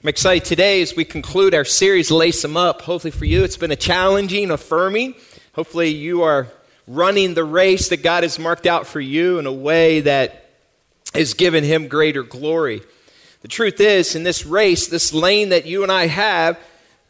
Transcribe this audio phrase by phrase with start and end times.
[0.00, 2.82] I'm excited today as we conclude our series, Lace 'Em Up.
[2.82, 5.16] Hopefully, for you, it's been a challenging, affirming.
[5.54, 6.46] Hopefully, you are
[6.86, 10.50] running the race that God has marked out for you in a way that
[11.14, 12.80] has given Him greater glory.
[13.42, 16.60] The truth is, in this race, this lane that you and I have,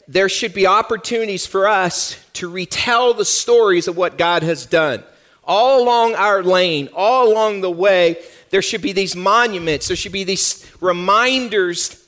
[0.09, 5.05] there should be opportunities for us to retell the stories of what God has done.
[5.45, 8.17] All along our lane, all along the way,
[8.49, 11.99] there should be these monuments, there should be these reminders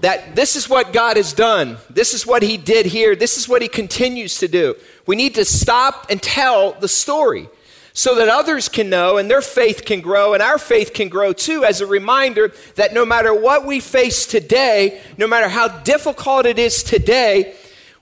[0.00, 1.78] that this is what God has done.
[1.88, 3.16] This is what He did here.
[3.16, 4.76] This is what He continues to do.
[5.06, 7.48] We need to stop and tell the story
[7.92, 11.32] so that others can know and their faith can grow and our faith can grow
[11.32, 16.44] too as a reminder that no matter what we face today, no matter how difficult
[16.44, 17.54] it is today,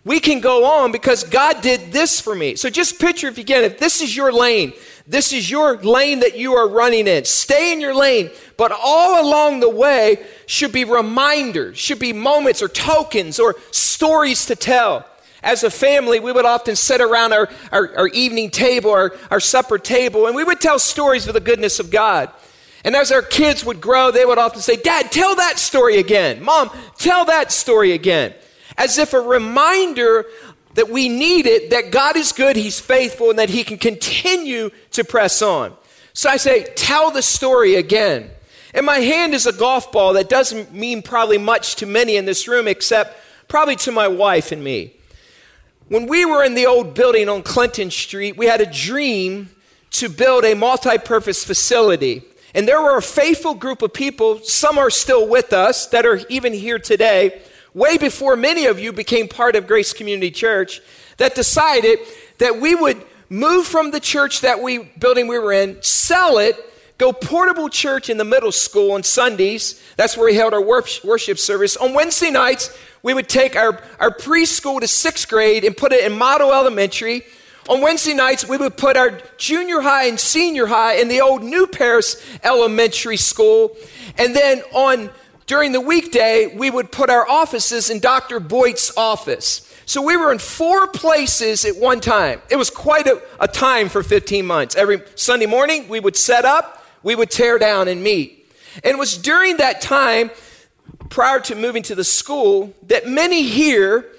[0.04, 2.56] we can go on because God did this for me.
[2.56, 4.74] So just picture if you can, if this is your lane,
[5.06, 7.24] this is your lane that you are running in.
[7.24, 12.62] Stay in your lane, but all along the way should be reminders, should be moments
[12.62, 15.06] or tokens or stories to tell.
[15.42, 19.40] As a family, we would often sit around our, our, our evening table, our, our
[19.40, 22.30] supper table, and we would tell stories of the goodness of God.
[22.82, 26.42] And as our kids would grow, they would often say, Dad, tell that story again.
[26.42, 28.34] Mom, tell that story again.
[28.76, 30.26] As if a reminder
[30.74, 34.70] that we need it, that God is good, He's faithful, and that He can continue
[34.92, 35.72] to press on.
[36.12, 38.30] So I say, tell the story again.
[38.72, 42.24] And my hand is a golf ball that doesn't mean probably much to many in
[42.24, 44.95] this room, except probably to my wife and me.
[45.88, 49.50] When we were in the old building on Clinton Street, we had a dream
[49.92, 52.22] to build a multi purpose facility.
[52.54, 56.20] And there were a faithful group of people, some are still with us, that are
[56.28, 57.42] even here today,
[57.74, 60.80] way before many of you became part of Grace Community Church,
[61.16, 61.98] that decided
[62.38, 66.56] that we would move from the church that we building we were in, sell it,
[66.98, 69.82] go portable church in the middle school on Sundays.
[69.97, 71.76] That's where we held our worship service.
[71.76, 76.04] On Wednesday nights, we would take our, our preschool to sixth grade and put it
[76.04, 77.25] in model elementary.
[77.69, 81.42] On Wednesday nights, we would put our junior high and senior high in the old
[81.42, 83.76] New Paris Elementary School.
[84.18, 85.10] And then on
[85.47, 88.41] during the weekday, we would put our offices in Dr.
[88.41, 89.71] Boyd's office.
[89.84, 92.41] So we were in four places at one time.
[92.50, 94.75] It was quite a, a, time for 15 months.
[94.75, 98.50] Every Sunday morning, we would set up, we would tear down and meet.
[98.82, 100.31] And it was during that time,
[101.10, 104.11] prior to moving to the school, that many here,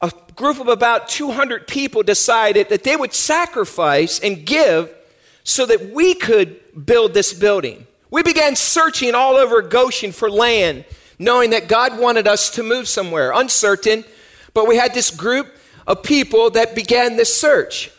[0.00, 4.94] a group of about 200 people, decided that they would sacrifice and give
[5.42, 7.88] so that we could build this building.
[8.10, 10.84] We began searching all over Goshen for land,
[11.18, 14.04] knowing that God wanted us to move somewhere, uncertain,
[14.52, 15.46] but we had this group
[15.86, 17.90] of people that began this search.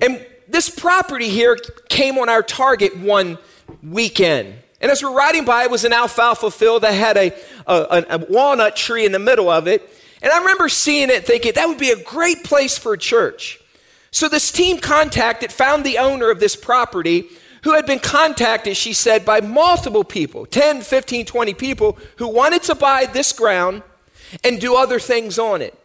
[0.00, 1.56] And this property here
[1.88, 3.38] came on our target one
[3.82, 4.54] weekend.
[4.80, 7.32] And as we're riding by, it was an alfalfa field that had a,
[7.66, 9.88] a, a walnut tree in the middle of it.
[10.20, 13.60] And I remember seeing it thinking that would be a great place for a church.
[14.10, 17.28] So this team contacted, found the owner of this property,
[17.62, 22.62] who had been contacted, she said, by multiple people 10, 15, 20 people who wanted
[22.64, 23.82] to buy this ground
[24.44, 25.78] and do other things on it.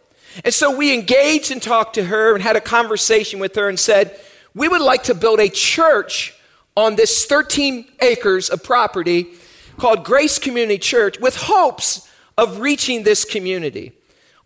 [0.43, 3.79] And so we engaged and talked to her and had a conversation with her and
[3.79, 4.19] said,
[4.53, 6.35] We would like to build a church
[6.75, 9.27] on this 13 acres of property
[9.77, 12.07] called Grace Community Church with hopes
[12.37, 13.93] of reaching this community.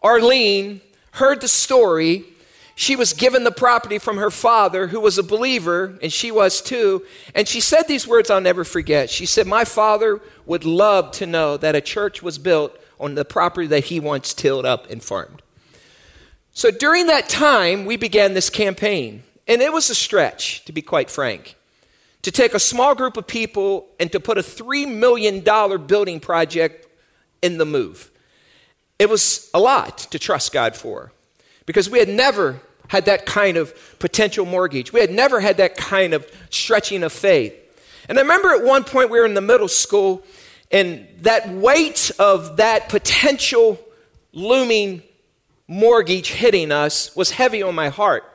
[0.01, 0.81] Arlene
[1.11, 2.25] heard the story
[2.81, 6.63] she was given the property from her father, who was a believer, and she was
[6.63, 7.05] too.
[7.35, 9.11] And she said these words I'll never forget.
[9.11, 13.23] She said, My father would love to know that a church was built on the
[13.23, 15.43] property that he once tilled up and farmed.
[16.53, 19.21] So during that time, we began this campaign.
[19.47, 21.57] And it was a stretch, to be quite frank,
[22.23, 25.41] to take a small group of people and to put a $3 million
[25.85, 26.87] building project
[27.43, 28.09] in the move.
[28.97, 31.11] It was a lot to trust God for
[31.67, 32.59] because we had never
[32.91, 34.91] had that kind of potential mortgage.
[34.91, 37.55] We had never had that kind of stretching of faith.
[38.09, 40.23] And I remember at one point we were in the middle school,
[40.71, 43.79] and that weight of that potential
[44.33, 45.03] looming
[45.69, 48.25] mortgage hitting us was heavy on my heart.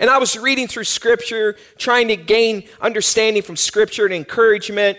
[0.00, 4.98] And I was reading through scripture, trying to gain understanding from scripture and encouragement.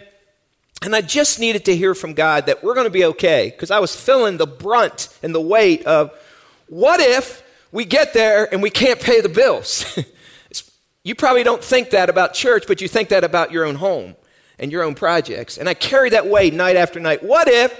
[0.82, 3.70] And I just needed to hear from God that we're going to be okay because
[3.70, 6.12] I was feeling the brunt and the weight of
[6.68, 7.43] what if
[7.74, 10.00] we get there and we can't pay the bills.
[11.04, 14.16] you probably don't think that about church, but you think that about your own home
[14.60, 15.58] and your own projects.
[15.58, 17.24] And I carry that weight night after night.
[17.24, 17.74] What if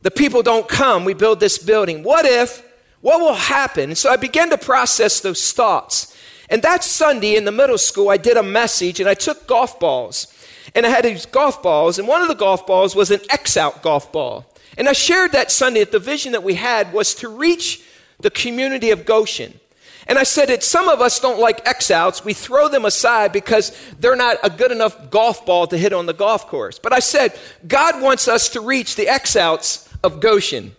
[0.00, 1.04] the people don't come?
[1.04, 2.02] We build this building.
[2.02, 2.66] What if?
[3.02, 3.94] What will happen?
[3.94, 6.16] So I began to process those thoughts.
[6.48, 9.78] And that Sunday in the middle school, I did a message and I took golf
[9.78, 10.28] balls.
[10.74, 13.56] And I had these golf balls, and one of the golf balls was an X
[13.58, 14.46] out golf ball.
[14.78, 17.83] And I shared that Sunday that the vision that we had was to reach
[18.24, 19.60] the community of Goshen.
[20.06, 22.24] And I said that some of us don't like X outs.
[22.24, 26.06] We throw them aside because they're not a good enough golf ball to hit on
[26.06, 26.78] the golf course.
[26.78, 30.74] But I said, God wants us to reach the X outs of Goshen.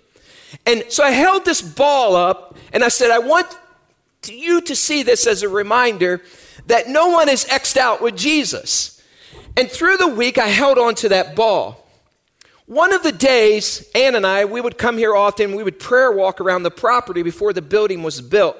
[0.65, 3.47] And so I held this ball up and I said, I want
[4.27, 6.21] you to see this as a reminder
[6.65, 9.01] that no one is X'd out with Jesus.
[9.55, 11.84] And through the week, I held on to that ball.
[12.65, 15.55] One of the days, Ann and I, we would come here often.
[15.55, 18.57] We would prayer walk around the property before the building was built.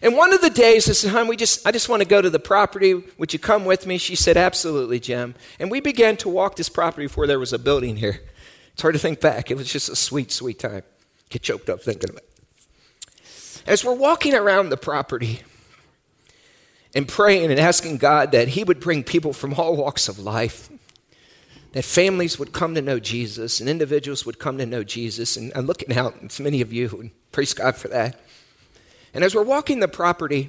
[0.00, 2.22] And one of the days, I said, "Hon, we just, I just want to go
[2.22, 2.94] to the property.
[3.18, 6.68] Would you come with me?" She said, "Absolutely, Jim." And we began to walk this
[6.68, 8.22] property before there was a building here.
[8.72, 9.50] It's hard to think back.
[9.50, 10.82] It was just a sweet, sweet time.
[11.28, 12.28] Get choked up thinking of it.
[13.66, 15.42] As we're walking around the property
[16.94, 20.70] and praying and asking God that He would bring people from all walks of life
[21.76, 25.36] that families would come to know Jesus and individuals would come to know Jesus.
[25.36, 28.18] And I'm looking out, it's many of you, and praise God for that.
[29.12, 30.48] And as we're walking the property,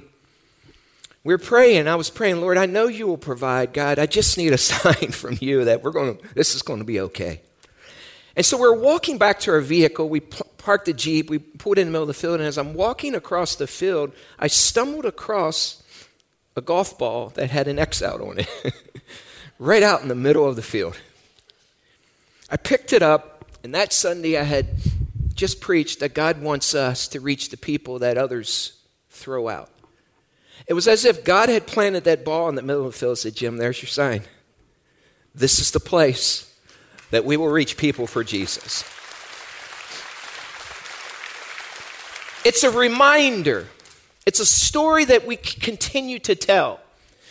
[1.24, 1.86] we are praying.
[1.86, 3.74] I was praying, Lord, I know you will provide.
[3.74, 6.78] God, I just need a sign from you that we're going to, this is going
[6.78, 7.42] to be okay.
[8.34, 10.08] And so we're walking back to our vehicle.
[10.08, 11.28] We parked the Jeep.
[11.28, 12.36] We pulled in the middle of the field.
[12.36, 15.82] And as I'm walking across the field, I stumbled across
[16.56, 18.48] a golf ball that had an X out on it,
[19.58, 20.96] right out in the middle of the field.
[22.50, 24.68] I picked it up, and that Sunday I had
[25.34, 28.80] just preached that God wants us to reach the people that others
[29.10, 29.70] throw out.
[30.66, 33.10] It was as if God had planted that ball in the middle of the field
[33.10, 34.22] and said, Jim, there's your sign.
[35.34, 36.52] This is the place
[37.10, 38.84] that we will reach people for Jesus.
[42.44, 43.68] It's a reminder,
[44.26, 46.80] it's a story that we continue to tell.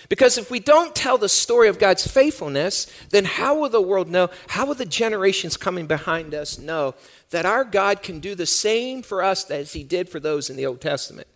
[0.10, 4.10] Because if we don't tell the story of God's faithfulness, then how will the world
[4.10, 4.30] know?
[4.48, 6.96] How will the generations coming behind us know
[7.32, 10.56] that our God can do the same for us as he did for those in
[10.56, 11.28] the Old Testament?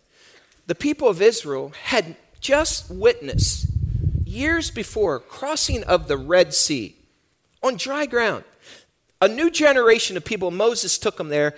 [0.66, 3.66] The people of Israel had just witnessed
[4.24, 6.96] years before crossing of the Red Sea
[7.62, 8.44] on dry ground.
[9.20, 11.54] A new generation of people, Moses took them there,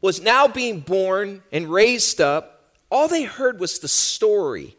[0.00, 2.70] was now being born and raised up.
[2.90, 4.76] All they heard was the story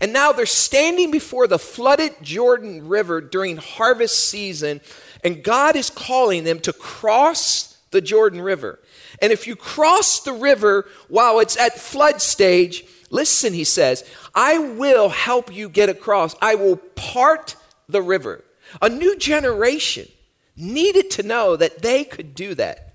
[0.00, 4.80] and now they're standing before the flooded Jordan River during harvest season,
[5.22, 8.80] and God is calling them to cross the Jordan River.
[9.20, 14.58] And if you cross the river while it's at flood stage, listen, he says, I
[14.58, 16.34] will help you get across.
[16.42, 17.56] I will part
[17.88, 18.44] the river.
[18.80, 20.08] A new generation
[20.56, 22.91] needed to know that they could do that.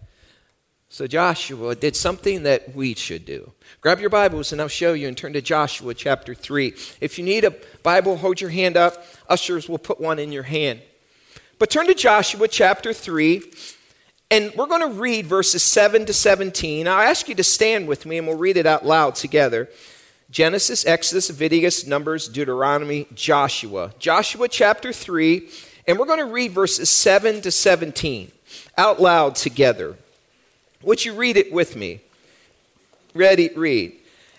[0.98, 3.52] So Joshua did something that we should do.
[3.82, 6.74] Grab your Bibles and I'll show you and turn to Joshua chapter 3.
[7.00, 7.54] If you need a
[7.84, 9.06] Bible, hold your hand up.
[9.30, 10.82] Ushers will put one in your hand.
[11.60, 13.44] But turn to Joshua chapter 3
[14.32, 16.88] and we're going to read verses 7 to 17.
[16.88, 19.70] I'll ask you to stand with me and we'll read it out loud together.
[20.32, 23.94] Genesis, Exodus, Leviticus, Numbers, Deuteronomy, Joshua.
[24.00, 25.48] Joshua chapter 3,
[25.86, 28.32] and we're going to read verses 7 to 17
[28.76, 29.96] out loud together.
[30.84, 32.02] Would you read it with me?
[33.14, 33.94] Ready, read.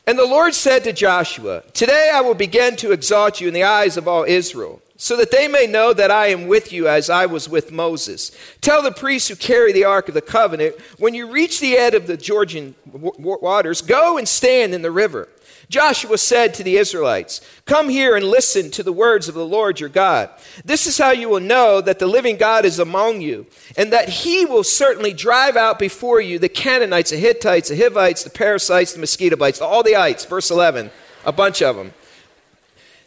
[0.07, 3.65] And the Lord said to Joshua, Today I will begin to exalt you in the
[3.65, 7.11] eyes of all Israel, so that they may know that I am with you as
[7.11, 8.31] I was with Moses.
[8.61, 11.95] Tell the priests who carry the ark of the covenant, when you reach the edge
[11.95, 15.29] of the Jordan waters, go and stand in the river.
[15.69, 19.81] Joshua said to the Israelites, Come here and listen to the words of the Lord
[19.81, 20.31] your God.
[20.65, 23.47] This is how you will know that the living God is among you,
[23.77, 28.25] and that he will certainly drive out before you the Canaanites, the Hittites, the Hivites,
[28.25, 30.91] the Parasites, the Mosquito Bites, all the ites, verse 11,
[31.27, 31.93] a bunch of them.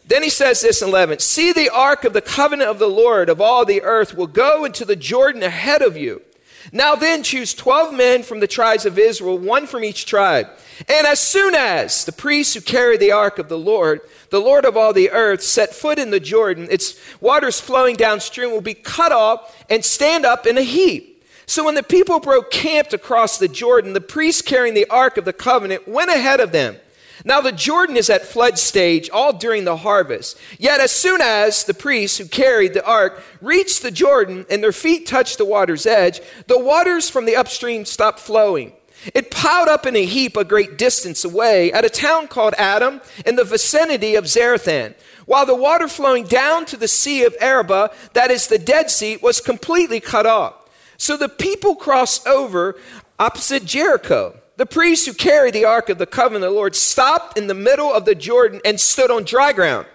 [0.06, 3.28] Then he says this in 11 See, the ark of the covenant of the Lord
[3.28, 6.22] of all the earth will go into the Jordan ahead of you.
[6.74, 10.48] Now then, choose 12 men from the tribes of Israel, one from each tribe.
[10.88, 14.00] And as soon as the priests who carry the ark of the Lord,
[14.30, 18.50] the Lord of all the earth, set foot in the Jordan, its waters flowing downstream
[18.50, 21.22] will be cut off and stand up in a heap.
[21.44, 25.26] So when the people broke camp across the Jordan, the priests carrying the ark of
[25.26, 26.76] the covenant went ahead of them.
[27.24, 30.38] Now the Jordan is at flood stage all during the harvest.
[30.58, 34.72] Yet as soon as the priests who carried the ark reached the Jordan and their
[34.72, 38.72] feet touched the water's edge, the waters from the upstream stopped flowing.
[39.14, 43.00] It piled up in a heap a great distance away at a town called Adam
[43.26, 44.94] in the vicinity of Zarethan,
[45.26, 49.16] while the water flowing down to the Sea of Arabah, that is the Dead Sea,
[49.16, 50.54] was completely cut off.
[50.96, 52.76] So the people crossed over
[53.18, 54.38] opposite Jericho.
[54.56, 57.54] The priests who carried the Ark of the Covenant of the Lord stopped in the
[57.54, 59.86] middle of the Jordan and stood on dry ground,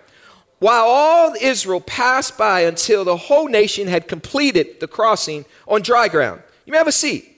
[0.59, 6.07] while all Israel passed by until the whole nation had completed the crossing on dry
[6.07, 6.41] ground.
[6.65, 7.37] You may have a seat.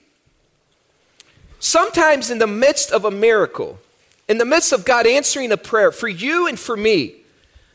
[1.60, 3.78] sometimes in the midst of a miracle,
[4.28, 7.14] in the midst of God answering a prayer for you and for me,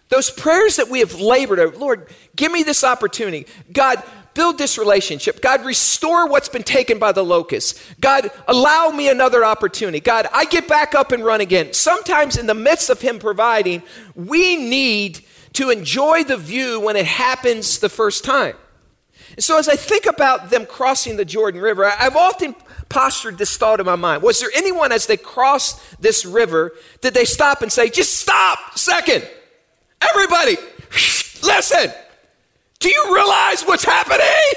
[0.10, 3.48] those prayers that we have labored over, Lord, give me this opportunity.
[3.72, 4.04] God,
[4.36, 5.42] build this relationship.
[5.42, 7.82] God, restore what's been taken by the locusts.
[8.00, 10.00] God, allow me another opportunity.
[10.00, 11.74] God, I get back up and run again.
[11.74, 13.82] Sometimes, in the midst of Him providing,
[14.14, 18.56] we need to enjoy the view when it happens the first time.
[19.32, 22.54] And so, as I think about them crossing the Jordan River, I've often
[22.90, 24.22] postured this thought in my mind.
[24.22, 28.78] Was there anyone as they crossed this river, did they stop and say, just stop,
[28.78, 29.28] second?
[30.02, 30.58] Everybody,
[31.44, 31.92] listen.
[32.86, 34.54] Do you realize what's happening?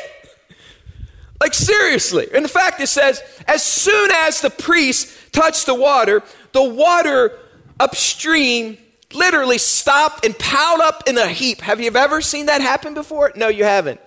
[1.41, 2.27] Like, seriously.
[2.27, 7.39] The fact it says, as soon as the priest touched the water, the water
[7.81, 8.77] upstream
[9.15, 11.63] literally stopped and piled up in a heap.
[11.63, 13.33] Have you ever seen that happen before?
[13.35, 13.99] No, you haven't.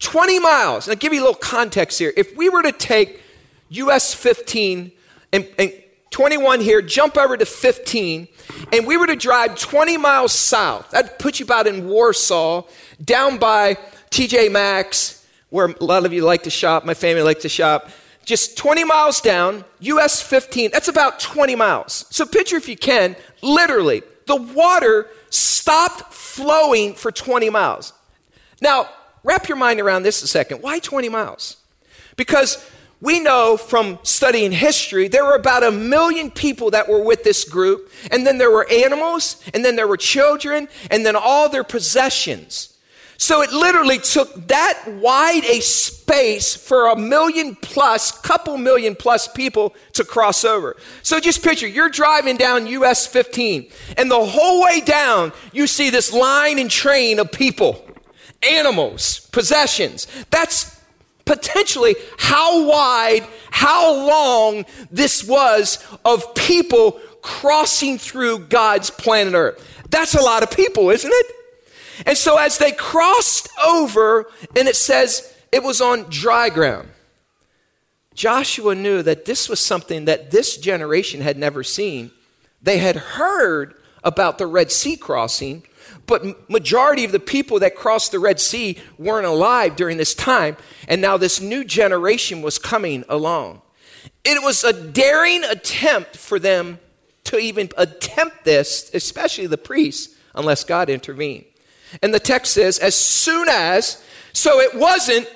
[0.00, 0.88] 20 miles.
[0.88, 2.12] Now, give you a little context here.
[2.18, 3.22] If we were to take
[3.70, 4.92] US 15
[5.32, 5.72] and, and
[6.16, 8.26] 21 here, jump over to 15,
[8.72, 12.62] and we were to drive 20 miles south, that'd put you about in Warsaw,
[13.04, 13.74] down by
[14.10, 17.90] TJ Maxx, where a lot of you like to shop, my family like to shop.
[18.24, 22.06] Just 20 miles down, US 15, that's about 20 miles.
[22.08, 27.92] So picture if you can, literally, the water stopped flowing for 20 miles.
[28.62, 28.88] Now,
[29.22, 30.62] wrap your mind around this a second.
[30.62, 31.58] Why 20 miles?
[32.16, 32.66] Because
[33.00, 37.44] we know from studying history, there were about a million people that were with this
[37.44, 41.64] group, and then there were animals, and then there were children, and then all their
[41.64, 42.72] possessions.
[43.18, 49.26] So it literally took that wide a space for a million plus, couple million plus
[49.28, 50.76] people to cross over.
[51.02, 55.90] So just picture you're driving down US 15, and the whole way down, you see
[55.90, 57.86] this line and train of people,
[58.42, 60.06] animals, possessions.
[60.30, 60.75] That's
[61.26, 69.62] potentially how wide, how long this was of people crossing through God's planet Earth.
[69.90, 71.26] That's a lot of people, isn't it?
[72.06, 76.88] And so as they crossed over, and it says it was on dry ground,
[78.14, 82.10] Joshua knew that this was something that this generation had never seen.
[82.62, 85.64] They had heard about the Red Sea crossing,
[86.06, 90.56] but majority of the people that crossed the Red Sea weren't alive during this time,
[90.88, 93.62] and now this new generation was coming along.
[94.24, 96.78] It was a daring attempt for them
[97.24, 101.44] to even attempt this, especially the priests, unless God intervened.
[102.02, 105.28] And the text says, as soon as, so it wasn't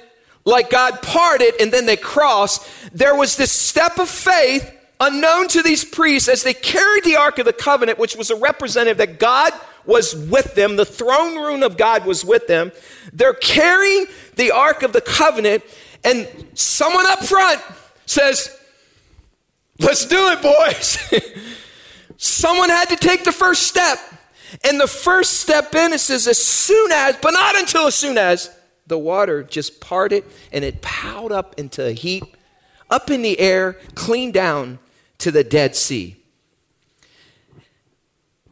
[0.44, 5.62] like God parted and then they crossed, there was this step of faith unknown to
[5.62, 9.18] these priests as they carried the Ark of the Covenant, which was a representative that
[9.18, 9.52] God
[9.90, 10.76] was with them.
[10.76, 12.72] The throne room of God was with them.
[13.12, 14.06] They're carrying
[14.36, 15.64] the Ark of the Covenant,
[16.04, 17.60] and someone up front
[18.06, 18.56] says,
[19.80, 20.98] Let's do it, boys.
[22.16, 23.98] someone had to take the first step.
[24.64, 28.18] And the first step in, it says, as soon as, but not until as soon
[28.18, 28.54] as,
[28.86, 32.36] the water just parted and it piled up into a heap,
[32.90, 34.80] up in the air, clean down
[35.18, 36.19] to the Dead Sea.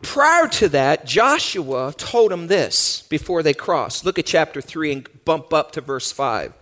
[0.03, 4.05] Prior to that, Joshua told them this before they crossed.
[4.05, 6.53] Look at chapter 3 and bump up to verse 5.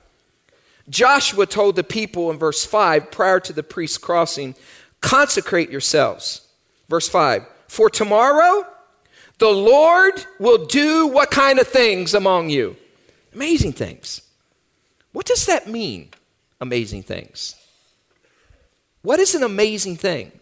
[0.89, 4.55] Joshua told the people in verse 5, prior to the priest crossing,
[5.01, 6.47] consecrate yourselves.
[6.89, 8.67] Verse 5 For tomorrow
[9.39, 12.77] the Lord will do what kind of things among you?
[13.35, 14.23] Amazing things.
[15.13, 16.11] What does that mean,
[16.61, 17.57] amazing things?
[19.03, 20.33] What is an amazing thing?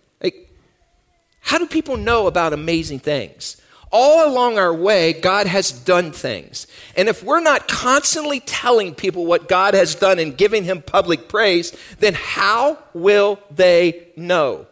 [1.44, 3.58] How do people know about amazing things?
[3.92, 6.66] All along our way, God has done things.
[6.96, 11.28] And if we're not constantly telling people what God has done and giving Him public
[11.28, 14.66] praise, then how will they know?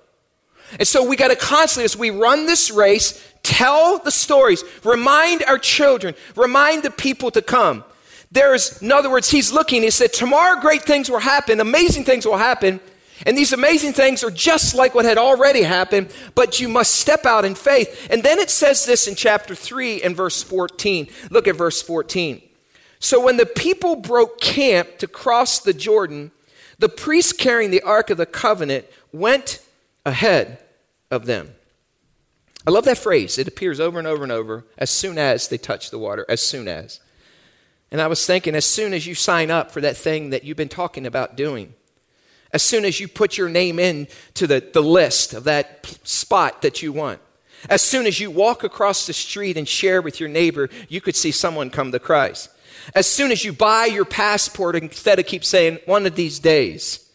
[0.79, 5.43] And so we got to constantly, as we run this race, tell the stories, remind
[5.45, 7.85] our children, remind the people to come.
[8.31, 12.25] There's, in other words, He's looking, He said, Tomorrow great things will happen, amazing things
[12.25, 12.81] will happen.
[13.26, 17.25] And these amazing things are just like what had already happened, but you must step
[17.25, 18.09] out in faith.
[18.11, 21.09] And then it says this in chapter 3 and verse 14.
[21.31, 22.43] Look at verse 14.
[22.99, 26.31] So when the people broke camp to cross the Jordan,
[26.79, 29.61] the priests carrying the Ark of the Covenant went
[30.05, 30.59] ahead
[31.11, 31.55] of them.
[32.67, 33.38] I love that phrase.
[33.38, 36.41] It appears over and over and over as soon as they touch the water, as
[36.41, 37.00] soon as.
[37.91, 40.57] And I was thinking, as soon as you sign up for that thing that you've
[40.57, 41.75] been talking about doing,
[42.52, 46.62] as soon as you put your name in to the, the list of that spot
[46.62, 47.21] that you want.
[47.68, 51.16] As soon as you walk across the street and share with your neighbor, you could
[51.16, 52.50] see someone come to Christ.
[52.94, 57.09] As soon as you buy your passport instead of keep saying, one of these days.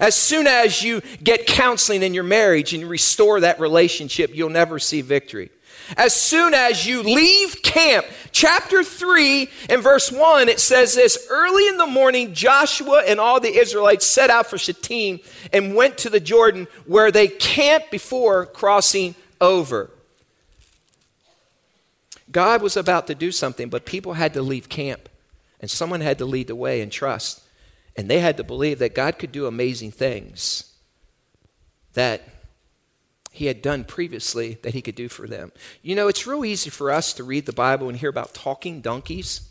[0.00, 4.78] As soon as you get counseling in your marriage and restore that relationship, you'll never
[4.78, 5.50] see victory.
[5.96, 11.68] As soon as you leave camp, chapter 3 and verse 1, it says this Early
[11.68, 15.20] in the morning, Joshua and all the Israelites set out for Shittim
[15.52, 19.90] and went to the Jordan where they camped before crossing over.
[22.30, 25.08] God was about to do something, but people had to leave camp,
[25.60, 27.42] and someone had to lead the way and trust.
[27.96, 30.74] And they had to believe that God could do amazing things
[31.94, 32.22] that
[33.34, 35.50] he had done previously that he could do for them.
[35.82, 38.80] You know, it's real easy for us to read the Bible and hear about talking
[38.80, 39.48] donkeys.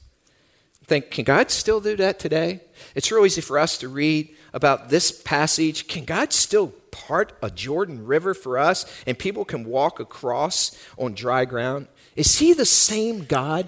[0.86, 2.62] Think, can God still do that today?
[2.96, 5.88] It's real easy for us to read about this passage.
[5.88, 11.14] Can God still part a Jordan River for us and people can walk across on
[11.14, 11.88] dry ground?
[12.16, 13.68] Is he the same God?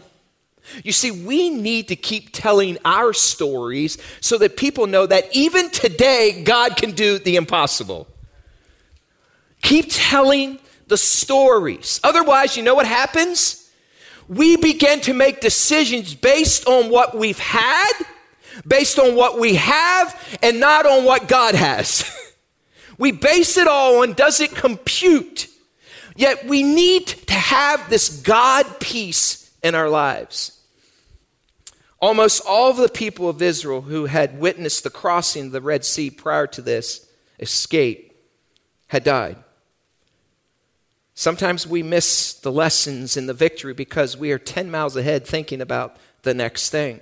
[0.81, 5.69] You see, we need to keep telling our stories so that people know that even
[5.69, 8.07] today, God can do the impossible.
[9.65, 11.99] Keep telling the stories.
[12.03, 13.67] Otherwise, you know what happens?
[14.27, 17.91] We begin to make decisions based on what we've had,
[18.67, 22.05] based on what we have, and not on what God has.
[22.99, 25.47] we base it all on does it compute?
[26.15, 30.61] Yet we need to have this God peace in our lives.
[31.99, 35.83] Almost all of the people of Israel who had witnessed the crossing of the Red
[35.83, 38.13] Sea prior to this escape
[38.89, 39.37] had died.
[41.17, 45.61] Sometimes we miss the lessons in the victory because we are 10 miles ahead thinking
[45.61, 46.99] about the next thing.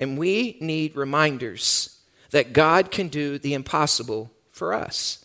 [0.00, 5.24] And we need reminders that God can do the impossible for us.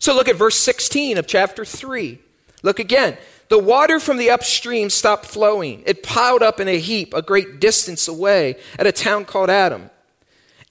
[0.00, 2.18] So look at verse 16 of chapter 3.
[2.62, 3.16] Look again.
[3.48, 5.84] The water from the upstream stopped flowing.
[5.86, 9.90] It piled up in a heap a great distance away at a town called Adam.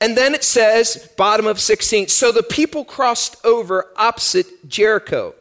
[0.02, 5.36] And then it says, bottom of 16, so the people crossed over opposite Jericho.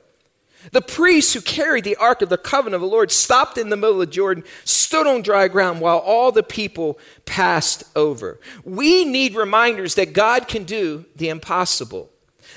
[0.73, 3.77] The priests who carried the ark of the covenant of the Lord stopped in the
[3.77, 8.41] middle of Jordan, stood on dry ground while all the people passed over.
[8.65, 12.11] We need reminders that God can do the impossible.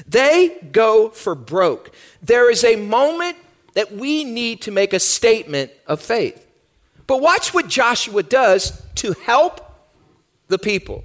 [0.08, 1.94] They go for broke.
[2.22, 3.38] There is a moment
[3.74, 6.46] that we need to make a statement of faith.
[7.06, 9.62] But watch what Joshua does to help
[10.48, 11.04] the people.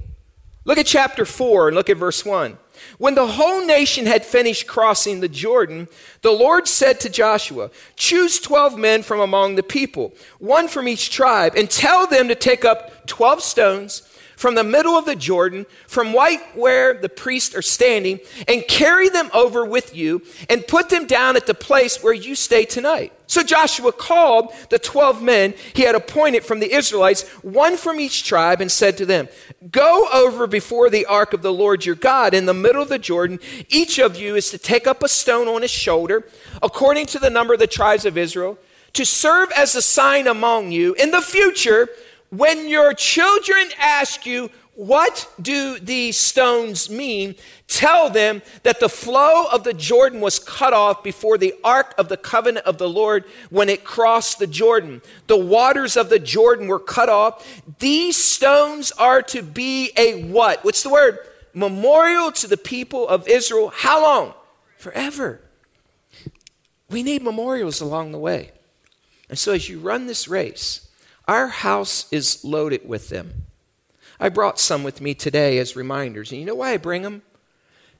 [0.64, 2.58] Look at chapter 4 and look at verse 1.
[2.98, 5.88] When the whole nation had finished crossing the Jordan,
[6.22, 11.10] the Lord said to Joshua, Choose 12 men from among the people, one from each
[11.10, 14.02] tribe, and tell them to take up 12 stones
[14.42, 19.08] from the middle of the Jordan, from right where the priests are standing, and carry
[19.08, 23.12] them over with you and put them down at the place where you stay tonight.
[23.28, 28.24] So Joshua called the 12 men he had appointed from the Israelites, one from each
[28.24, 29.28] tribe, and said to them,
[29.70, 32.98] Go over before the ark of the Lord your God in the middle of the
[32.98, 33.38] Jordan.
[33.68, 36.26] Each of you is to take up a stone on his shoulder,
[36.60, 38.58] according to the number of the tribes of Israel,
[38.94, 41.88] to serve as a sign among you in the future
[42.32, 47.34] when your children ask you, what do these stones mean?
[47.68, 52.08] Tell them that the flow of the Jordan was cut off before the ark of
[52.08, 55.02] the covenant of the Lord when it crossed the Jordan.
[55.26, 57.62] The waters of the Jordan were cut off.
[57.80, 60.64] These stones are to be a what?
[60.64, 61.18] What's the word?
[61.52, 63.70] Memorial to the people of Israel.
[63.74, 64.32] How long?
[64.78, 65.42] Forever.
[66.88, 68.52] We need memorials along the way.
[69.28, 70.81] And so as you run this race,
[71.26, 73.46] our house is loaded with them.
[74.18, 76.30] I brought some with me today as reminders.
[76.30, 77.22] And you know why I bring them?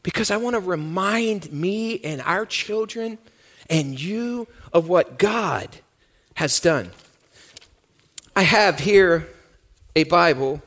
[0.03, 3.19] Because I want to remind me and our children
[3.69, 5.69] and you of what God
[6.35, 6.91] has done.
[8.35, 9.29] I have here
[9.95, 10.63] a Bible,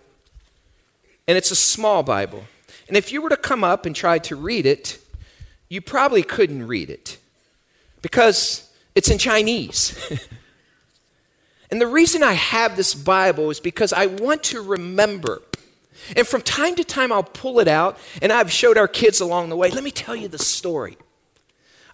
[1.28, 2.44] and it's a small Bible.
[2.88, 5.00] And if you were to come up and try to read it,
[5.70, 7.18] you probably couldn't read it
[8.02, 10.20] because it's in Chinese.
[11.76, 15.42] And the reason I have this Bible is because I want to remember.
[16.16, 19.50] And from time to time, I'll pull it out, and I've showed our kids along
[19.50, 19.70] the way.
[19.70, 20.98] Let me tell you the story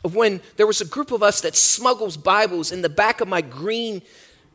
[0.03, 3.27] of when there was a group of us that smuggles Bibles in the back of
[3.27, 4.03] my green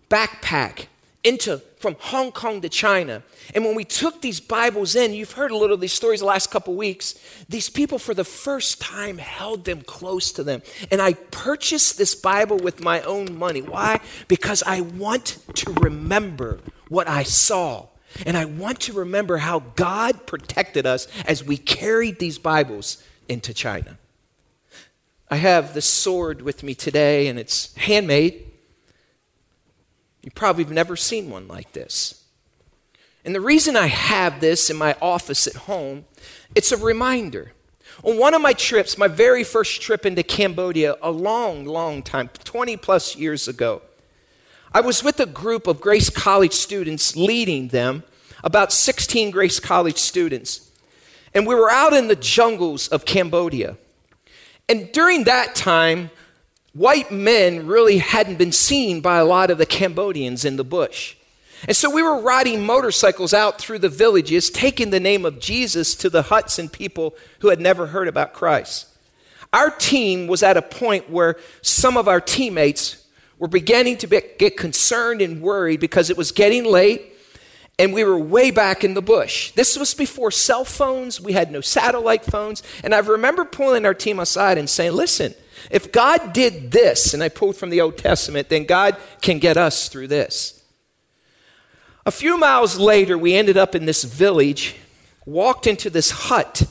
[0.09, 0.87] backpack
[1.27, 3.23] into from Hong Kong to China.
[3.55, 6.27] And when we took these Bibles in, you've heard a little of these stories the
[6.27, 7.19] last couple weeks.
[7.49, 10.63] These people, for the first time, held them close to them.
[10.91, 13.61] And I purchased this Bible with my own money.
[13.61, 14.01] Why?
[14.29, 17.87] Because I want to remember what I saw.
[18.25, 23.53] And I want to remember how God protected us as we carried these Bibles into
[23.53, 23.99] China.
[25.29, 28.46] I have this sword with me today, and it's handmade.
[30.27, 32.25] You probably have never seen one like this.
[33.25, 36.05] And the reason I have this in my office at home,
[36.57, 37.53] it's a reminder.
[38.03, 42.29] On one of my trips, my very first trip into Cambodia, a long, long time,
[42.43, 43.83] 20 plus years ago,
[44.75, 48.03] I was with a group of Grace College students leading them,
[48.43, 50.73] about 16 Grace College students.
[51.35, 53.77] And we were out in the jungles of Cambodia.
[54.69, 56.11] And during that time,
[56.77, 61.17] white men really hadn't been seen by a lot of the Cambodians in the bush.
[61.67, 65.95] And so we were riding motorcycles out through the villages, taking the name of Jesus
[65.97, 68.87] to the huts and people who had never heard about Christ.
[69.53, 73.07] Our team was at a point where some of our teammates
[73.39, 77.16] were beginning to be, get concerned and worried because it was getting late
[77.79, 79.53] and we were way back in the bush.
[79.53, 82.63] This was before cell phones, we had no satellite phones.
[82.83, 85.35] And I remember pulling our team aside and saying, Listen,
[85.71, 89.57] if God did this, and I pulled from the Old Testament, then God can get
[89.57, 90.63] us through this.
[92.05, 94.77] A few miles later, we ended up in this village,
[95.25, 96.63] walked into this hut.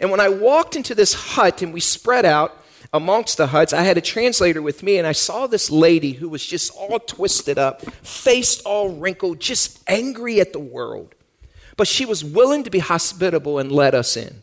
[0.00, 2.59] And when I walked into this hut and we spread out
[2.92, 6.28] amongst the huts, I had a translator with me, and I saw this lady who
[6.28, 11.14] was just all twisted up, face all wrinkled, just angry at the world.
[11.76, 14.42] But she was willing to be hospitable and let us in.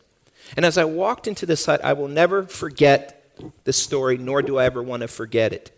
[0.56, 3.14] And as I walked into this hut, I will never forget
[3.66, 5.72] this story, nor do I ever want to forget it.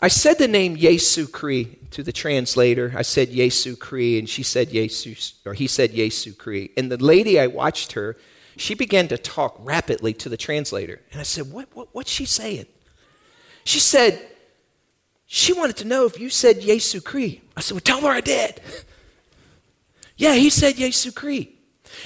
[0.00, 2.92] I said the name Yesu Cree to the translator.
[2.96, 6.70] I said Yesu Cree, and she said Yesu, or he said Yesu Cree.
[6.76, 8.16] And the lady, I watched her,
[8.56, 11.00] she began to talk rapidly to the translator.
[11.12, 12.66] And I said, what, what, What's she saying?
[13.64, 14.20] She said,
[15.26, 17.40] She wanted to know if you said Yesu Cree.
[17.56, 18.60] I said, Well, tell her I did.
[20.16, 21.56] yeah, he said Yesu Cree.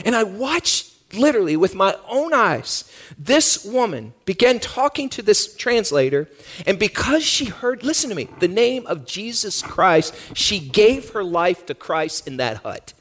[0.04, 6.28] And I watched literally with my own eyes, this woman began talking to this translator,
[6.66, 11.24] and because she heard, listen to me, the name of Jesus Christ, she gave her
[11.24, 12.92] life to Christ in that hut.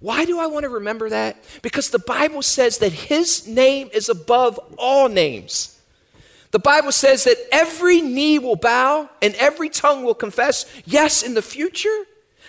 [0.00, 1.44] Why do I want to remember that?
[1.62, 5.78] Because the Bible says that his name is above all names.
[6.50, 11.34] The Bible says that every knee will bow and every tongue will confess, yes, in
[11.34, 12.04] the future,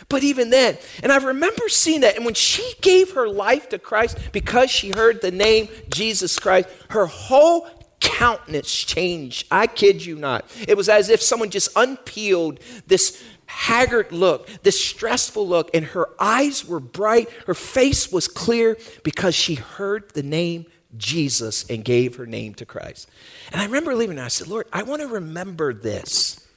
[0.09, 3.77] but even then, and I remember seeing that, and when she gave her life to
[3.77, 7.67] Christ because she heard the name Jesus Christ, her whole
[7.99, 9.45] countenance changed.
[9.51, 10.45] I kid you not.
[10.67, 16.09] It was as if someone just unpeeled this haggard look, this stressful look, and her
[16.19, 20.65] eyes were bright, her face was clear because she heard the name
[20.97, 23.09] Jesus and gave her name to Christ.
[23.51, 26.47] And I remember leaving and I said, Lord, I want to remember this.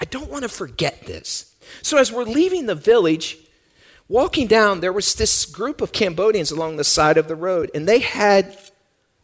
[0.00, 1.54] I don't want to forget this.
[1.82, 3.38] So as we're leaving the village,
[4.08, 7.86] walking down, there was this group of Cambodians along the side of the road, and
[7.86, 8.56] they had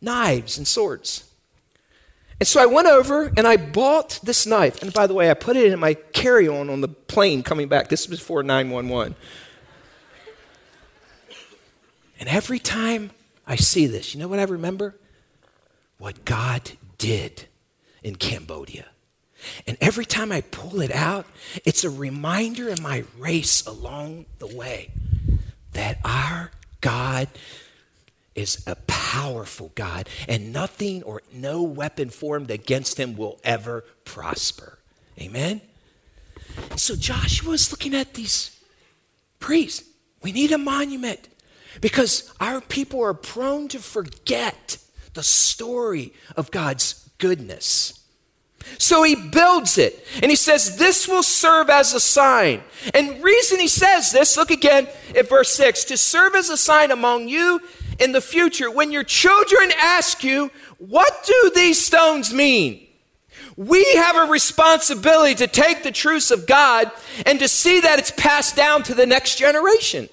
[0.01, 1.26] knives and swords.
[2.39, 4.83] And so I went over and I bought this knife.
[4.83, 7.69] And by the way, I put it in my carry on on the plane coming
[7.69, 7.89] back.
[7.89, 9.15] This was before 911.
[12.21, 13.11] And every time
[13.47, 14.97] I see this, you know what I remember?
[15.99, 17.47] What God did
[18.03, 18.87] in Cambodia.
[19.67, 21.27] And every time I pull it out,
[21.65, 24.91] it's a reminder in my race along the way
[25.73, 27.29] that our God
[28.37, 34.79] is a powerful God, and nothing or no weapon formed against him will ever prosper.
[35.19, 35.61] Amen?
[36.77, 38.59] So Joshua is looking at these
[39.41, 39.89] priests.
[40.23, 41.29] We need a monument
[41.81, 44.79] because our people are prone to forget
[45.15, 48.01] the story of God's goodness.
[48.79, 52.63] So he builds it and he says, This will serve as a sign.
[52.95, 56.91] And reason he says this, look again at verse 6 to serve as a sign
[56.91, 57.61] among you
[57.99, 62.87] in the future when your children ask you, What do these stones mean?
[63.57, 66.91] We have a responsibility to take the truths of God
[67.25, 70.11] and to see that it's passed down to the next generation.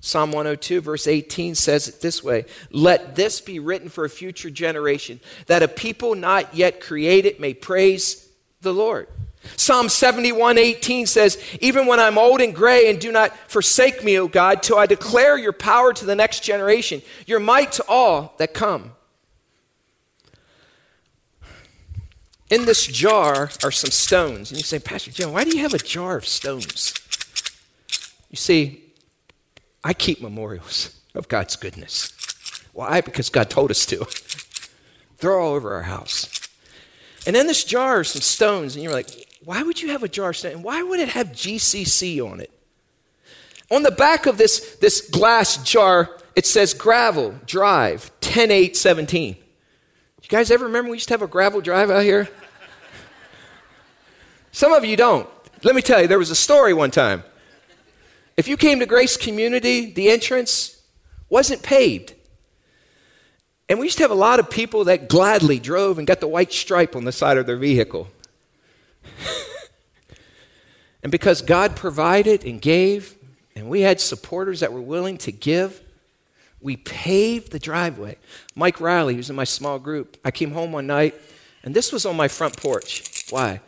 [0.00, 4.50] Psalm 102, verse 18 says it this way Let this be written for a future
[4.50, 8.28] generation, that a people not yet created may praise
[8.60, 9.08] the Lord.
[9.56, 14.18] Psalm 71, 18 says, Even when I'm old and gray, and do not forsake me,
[14.18, 18.34] O God, till I declare your power to the next generation, your might to all
[18.38, 18.92] that come.
[22.50, 24.50] In this jar are some stones.
[24.50, 26.94] And you say, Pastor Jim, why do you have a jar of stones?
[28.30, 28.82] You see,
[29.82, 32.12] I keep memorials of God's goodness.
[32.72, 33.00] Why?
[33.00, 34.06] Because God told us to.
[35.18, 36.28] They're all over our house.
[37.26, 40.08] And in this jar are some stones, and you're like, why would you have a
[40.08, 40.54] jar of stones?
[40.54, 42.50] And why would it have GCC on it?
[43.70, 49.36] On the back of this, this glass jar, it says gravel drive 10 8 17.
[50.22, 52.28] You guys ever remember we used to have a gravel drive out here?
[54.52, 55.28] Some of you don't.
[55.62, 57.24] Let me tell you, there was a story one time.
[58.36, 60.82] If you came to Grace Community, the entrance
[61.28, 62.14] wasn't paved.
[63.68, 66.28] And we used to have a lot of people that gladly drove and got the
[66.28, 68.08] white stripe on the side of their vehicle.
[71.04, 73.14] And because God provided and gave,
[73.54, 75.82] and we had supporters that were willing to give,
[76.62, 78.16] we paved the driveway.
[78.54, 81.14] Mike Riley, who's in my small group, I came home one night,
[81.62, 83.26] and this was on my front porch.
[83.28, 83.60] Why?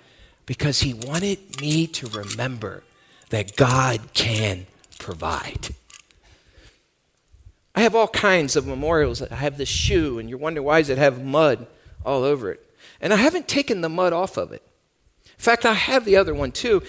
[0.47, 2.83] Because he wanted me to remember
[3.29, 4.67] that God can
[4.99, 5.75] provide.
[7.75, 9.21] I have all kinds of memorials.
[9.21, 11.67] I have this shoe, and you're wondering why does it have mud
[12.03, 12.65] all over it?
[12.99, 14.63] And I haven't taken the mud off of it.
[15.27, 16.83] In fact, I have the other one too.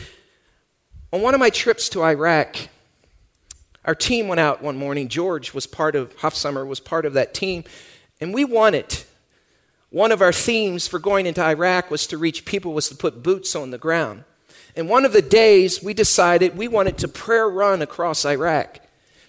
[1.14, 2.68] On one of my trips to Iraq,
[3.86, 5.08] our team went out one morning.
[5.08, 7.64] George was part of, Hofsummer was part of that team,
[8.20, 9.04] and we wanted.
[9.90, 13.24] One of our themes for going into Iraq was to reach people, was to put
[13.24, 14.26] boots on the ground.
[14.76, 18.82] And one of the days we decided we wanted to prayer run across Iraq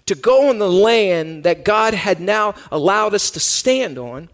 [0.07, 4.31] to go on the land that God had now allowed us to stand on,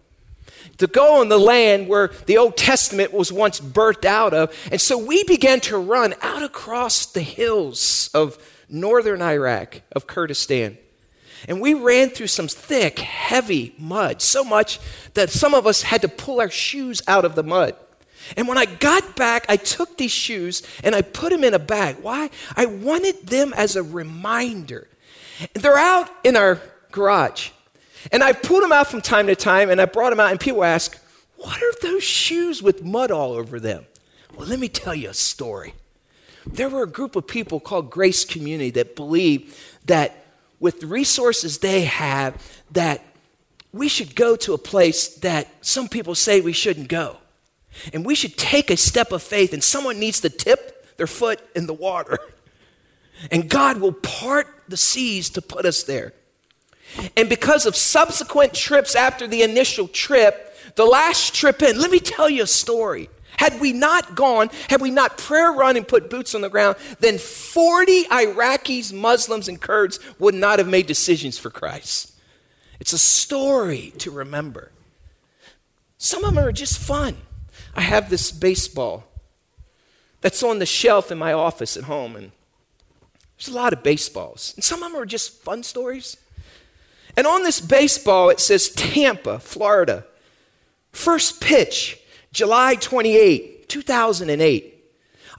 [0.77, 4.53] to go on the land where the Old Testament was once birthed out of.
[4.71, 8.37] And so we began to run out across the hills of
[8.69, 10.77] northern Iraq, of Kurdistan.
[11.47, 14.79] And we ran through some thick, heavy mud, so much
[15.13, 17.75] that some of us had to pull our shoes out of the mud.
[18.35, 21.59] And when I got back, I took these shoes and I put them in a
[21.59, 21.97] bag.
[22.01, 22.29] Why?
[22.55, 24.87] I wanted them as a reminder
[25.53, 26.61] they're out in our
[26.91, 27.51] garage.
[28.11, 30.39] And I've pulled them out from time to time, and I brought them out, and
[30.39, 30.97] people ask,
[31.37, 33.85] What are those shoes with mud all over them?
[34.35, 35.73] Well, let me tell you a story.
[36.45, 40.25] There were a group of people called Grace Community that believed that
[40.59, 43.03] with the resources they have, that
[43.71, 47.17] we should go to a place that some people say we shouldn't go.
[47.93, 51.41] And we should take a step of faith, and someone needs to tip their foot
[51.55, 52.17] in the water.
[53.31, 56.11] And God will part the seas to put us there.
[57.17, 61.99] And because of subsequent trips after the initial trip, the last trip in, let me
[61.99, 63.09] tell you a story.
[63.37, 66.77] Had we not gone, had we not prayer run and put boots on the ground,
[66.99, 72.13] then 40 Iraqis, Muslims, and Kurds would not have made decisions for Christ.
[72.79, 74.71] It's a story to remember.
[75.97, 77.17] Some of them are just fun.
[77.75, 79.03] I have this baseball
[80.21, 82.31] that's on the shelf in my office at home, and
[83.37, 86.17] there's a lot of baseballs, and some of them are just fun stories.
[87.17, 90.05] And on this baseball, it says Tampa, Florida.
[90.91, 91.99] First pitch,
[92.31, 94.71] July 28, 2008.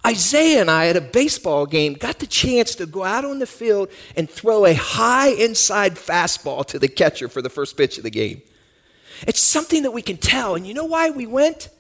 [0.06, 3.46] Isaiah and I at a baseball game got the chance to go out on the
[3.46, 8.04] field and throw a high inside fastball to the catcher for the first pitch of
[8.04, 8.42] the game.
[9.26, 10.54] It's something that we can tell.
[10.54, 11.70] And you know why we went?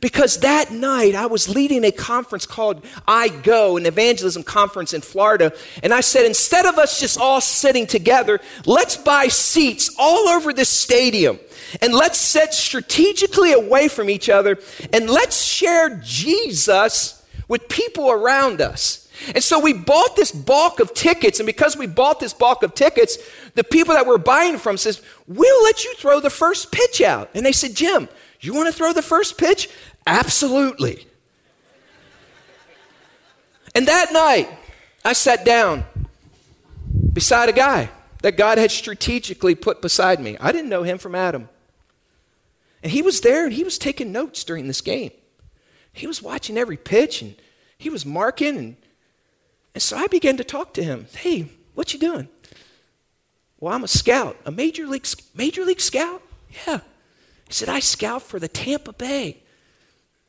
[0.00, 5.00] Because that night I was leading a conference called I Go, an evangelism conference in
[5.00, 5.52] Florida.
[5.82, 10.52] And I said, instead of us just all sitting together, let's buy seats all over
[10.52, 11.38] this stadium.
[11.80, 14.58] And let's sit strategically away from each other.
[14.92, 19.08] And let's share Jesus with people around us.
[19.34, 22.74] And so we bought this bulk of tickets, and because we bought this bulk of
[22.74, 23.16] tickets,
[23.54, 27.30] the people that we're buying from says, "We'll let you throw the first pitch out."
[27.32, 28.08] And they said, "Jim,
[28.46, 29.68] you want to throw the first pitch?
[30.06, 31.06] Absolutely.
[33.74, 34.48] And that night,
[35.04, 35.84] I sat down
[37.12, 37.90] beside a guy
[38.22, 40.36] that God had strategically put beside me.
[40.40, 41.48] I didn't know him from Adam.
[42.82, 45.10] And he was there and he was taking notes during this game.
[45.92, 47.34] He was watching every pitch and
[47.78, 48.76] he was marking and,
[49.74, 51.06] and so I began to talk to him.
[51.14, 52.28] Hey, what you doing?
[53.58, 56.22] Well, I'm a scout, a major league major league scout.
[56.66, 56.80] Yeah.
[57.46, 59.42] He said, I scout for the Tampa Bay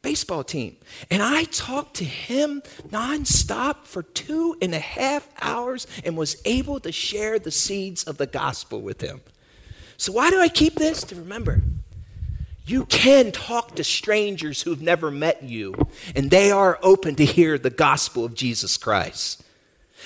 [0.06, 0.78] baseball team.
[1.10, 6.80] And I talked to him nonstop for two and a half hours and was able
[6.82, 9.22] to share the seeds of the gospel with him.
[9.98, 11.02] So, why do I keep this?
[11.06, 11.64] To remember,
[12.68, 15.74] you can talk to strangers who've never met you,
[16.16, 19.44] and they are open to hear the gospel of Jesus Christ.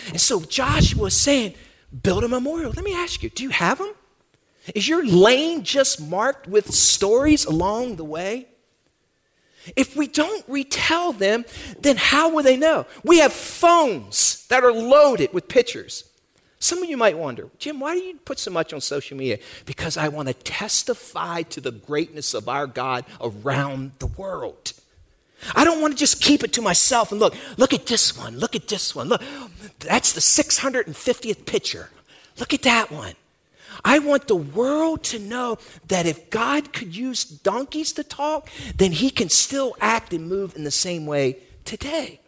[0.08, 1.56] And so, Joshua is saying,
[2.04, 2.72] build a memorial.
[2.72, 3.93] Let me ask you, do you have them?
[4.75, 8.47] Is your lane just marked with stories along the way?
[9.75, 11.45] If we don't retell them,
[11.79, 12.86] then how will they know?
[13.03, 16.05] We have phones that are loaded with pictures.
[16.60, 19.39] Some of you might wonder, Jim, why do you put so much on social media?
[19.65, 24.73] Because I want to testify to the greatness of our God around the world.
[25.55, 28.38] I don't want to just keep it to myself and look, look at this one,
[28.38, 29.08] look at this one.
[29.08, 29.21] Look,
[29.79, 31.89] that's the 650th picture.
[32.38, 33.13] Look at that one.
[33.84, 38.92] I want the world to know that if God could use donkeys to talk, then
[38.92, 42.20] he can still act and move in the same way today.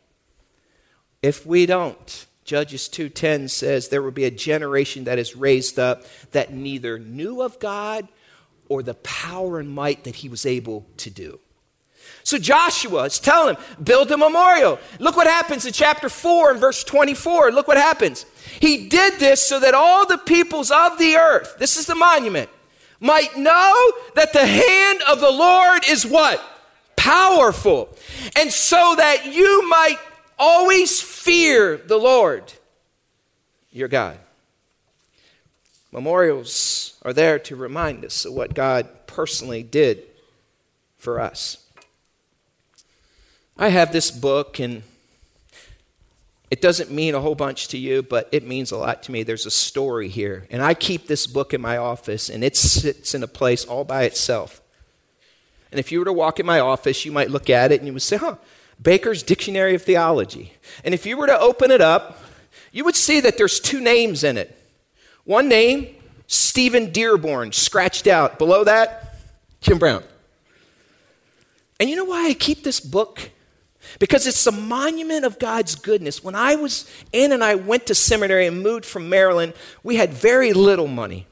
[1.21, 6.03] If we don't, Judges 2:10 says there will be a generation that is raised up
[6.31, 8.07] that neither knew of God
[8.67, 11.39] or the power and might that he was able to do.
[12.23, 14.79] So Joshua is telling him, build a memorial.
[14.99, 17.51] Look what happens in chapter 4 and verse 24.
[17.51, 18.25] Look what happens.
[18.59, 22.49] He did this so that all the peoples of the earth, this is the monument,
[22.99, 26.41] might know that the hand of the Lord is what?
[26.95, 27.89] Powerful.
[28.35, 29.97] And so that you might
[30.37, 32.53] always fear the Lord,
[33.71, 34.19] your God.
[35.91, 40.03] Memorials are there to remind us of what God personally did
[40.97, 41.57] for us.
[43.57, 44.83] I have this book, and
[46.49, 49.23] it doesn't mean a whole bunch to you, but it means a lot to me.
[49.23, 50.47] There's a story here.
[50.49, 53.83] And I keep this book in my office, and it sits in a place all
[53.83, 54.61] by itself.
[55.71, 57.87] And if you were to walk in my office, you might look at it and
[57.87, 58.35] you would say, huh,
[58.81, 60.53] Baker's Dictionary of Theology.
[60.83, 62.19] And if you were to open it up,
[62.71, 64.57] you would see that there's two names in it.
[65.23, 65.95] One name,
[66.27, 68.37] Stephen Dearborn, scratched out.
[68.37, 69.15] Below that,
[69.61, 70.03] Jim Brown.
[71.79, 73.31] And you know why I keep this book
[73.99, 76.23] because it's a monument of God's goodness.
[76.23, 80.13] When I was, Ann and I went to seminary and moved from Maryland, we had
[80.13, 81.27] very little money.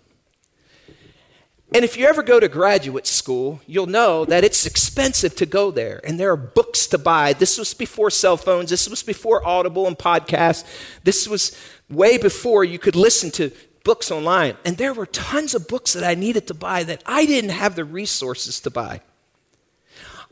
[1.72, 5.70] And if you ever go to graduate school, you'll know that it's expensive to go
[5.70, 7.34] there, and there are books to buy.
[7.34, 10.66] This was before cell phones, this was before Audible and podcasts,
[11.04, 11.56] this was
[11.88, 13.52] way before you could listen to
[13.84, 14.58] books online.
[14.66, 17.76] And there were tons of books that I needed to buy that I didn't have
[17.76, 19.02] the resources to buy.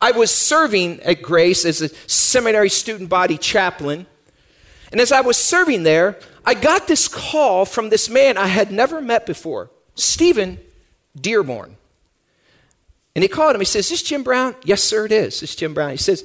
[0.01, 4.05] I was serving at Grace as a seminary student body chaplain.
[4.91, 8.71] And as I was serving there, I got this call from this man I had
[8.71, 10.59] never met before, Stephen
[11.19, 11.75] Dearborn.
[13.15, 13.61] And he called him.
[13.61, 14.55] He says, Is this Jim Brown?
[14.63, 15.39] Yes, sir, it is.
[15.39, 15.89] This is Jim Brown.
[15.91, 16.23] He says,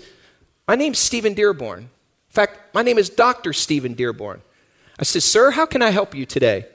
[0.68, 1.80] My name's Stephen Dearborn.
[1.80, 1.88] In
[2.28, 3.52] fact, my name is Dr.
[3.52, 4.42] Stephen Dearborn.
[4.98, 6.66] I said, Sir, how can I help you today?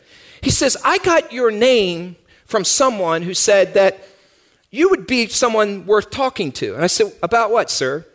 [0.42, 4.00] He says, I got your name from someone who said that
[4.70, 6.76] you would be someone worth talking to.
[6.76, 8.06] And I said, About what, sir?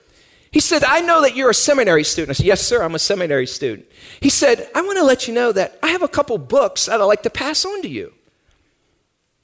[0.50, 2.30] He said, I know that you're a seminary student.
[2.30, 3.86] I said, Yes, sir, I'm a seminary student.
[4.20, 7.00] He said, I want to let you know that I have a couple books that
[7.00, 8.12] I'd like to pass on to you.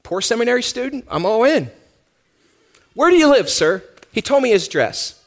[0.02, 1.70] Poor seminary student, I'm all in.
[2.94, 3.82] Where do you live, sir?
[4.12, 5.17] He told me his address.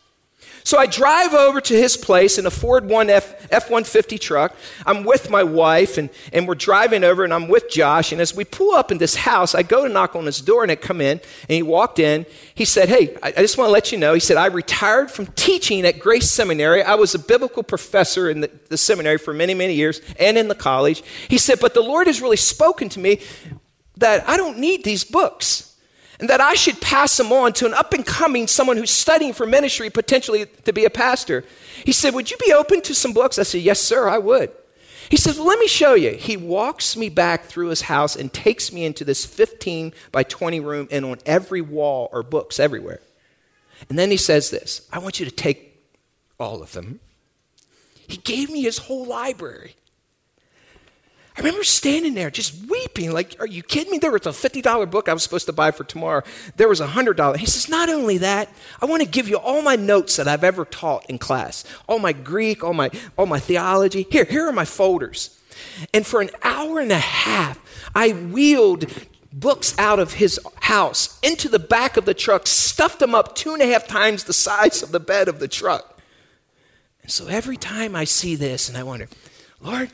[0.64, 4.56] So I drive over to his place in a Ford 1 F 150 truck.
[4.86, 8.12] I'm with my wife, and, and we're driving over, and I'm with Josh.
[8.12, 10.64] And as we pull up in this house, I go to knock on his door,
[10.64, 12.26] and I come in, and he walked in.
[12.54, 14.14] He said, Hey, I, I just want to let you know.
[14.14, 16.84] He said, I retired from teaching at Grace Seminary.
[16.84, 20.48] I was a biblical professor in the, the seminary for many, many years and in
[20.48, 21.04] the college.
[21.28, 23.22] He said, But the Lord has really spoken to me
[23.98, 25.71] that I don't need these books
[26.22, 29.34] and that I should pass them on to an up and coming someone who's studying
[29.34, 31.44] for ministry, potentially to be a pastor.
[31.84, 33.40] He said, Would you be open to some books?
[33.40, 34.52] I said, Yes, sir, I would.
[35.10, 36.12] He says, Well, let me show you.
[36.12, 40.60] He walks me back through his house and takes me into this 15 by 20
[40.60, 43.02] room, and on every wall are books everywhere.
[43.90, 45.84] And then he says this I want you to take
[46.40, 47.00] all of them.
[48.08, 49.76] He gave me his whole library.
[51.38, 54.00] I remember standing there just weeping, like, are you kidding me?
[54.00, 56.24] There was a $50 book I was supposed to buy for tomorrow.
[56.58, 57.38] There was a $100.
[57.38, 58.50] He says, not only that,
[58.82, 62.00] I want to give you all my notes that I've ever taught in class, all
[62.00, 64.06] my Greek, all my, all my theology.
[64.12, 65.40] Here, here are my folders.
[65.94, 67.60] And for an hour and a half,
[67.96, 68.92] I wheeled
[69.32, 73.54] books out of his house into the back of the truck, stuffed them up two
[73.54, 76.00] and a half times the size of the bed of the truck.
[77.02, 79.08] And so every time I see this, and I wonder,
[79.62, 79.92] Lord,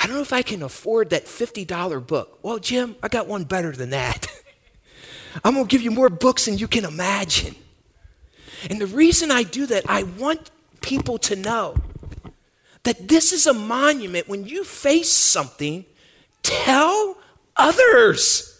[0.00, 2.38] I don't know if I can afford that $50 book.
[2.42, 4.26] Well, Jim, I got one better than that.
[5.44, 7.54] I'm going to give you more books than you can imagine.
[8.70, 11.76] And the reason I do that, I want people to know
[12.84, 14.26] that this is a monument.
[14.26, 15.84] When you face something,
[16.42, 17.18] tell
[17.54, 18.58] others.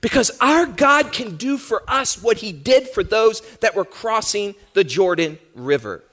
[0.00, 4.54] Because our God can do for us what he did for those that were crossing
[4.74, 6.04] the Jordan River.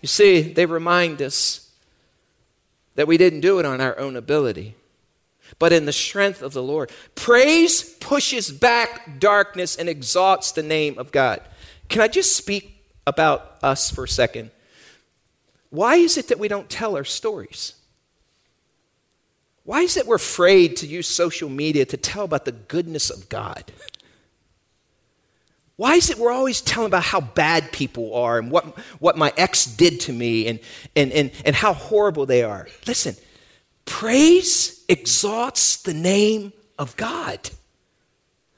[0.00, 1.65] You see, they remind us
[2.96, 4.74] that we didn't do it on our own ability,
[5.58, 6.90] but in the strength of the Lord.
[7.14, 11.40] Praise pushes back darkness and exalts the name of God.
[11.88, 14.50] Can I just speak about us for a second?
[15.70, 17.74] Why is it that we don't tell our stories?
[19.64, 23.28] Why is it we're afraid to use social media to tell about the goodness of
[23.28, 23.64] God?
[25.76, 28.64] Why is it we're always telling about how bad people are and what,
[28.98, 30.60] what my ex did to me and,
[30.94, 32.66] and, and, and how horrible they are?
[32.86, 33.14] Listen,
[33.84, 37.50] praise exalts the name of God.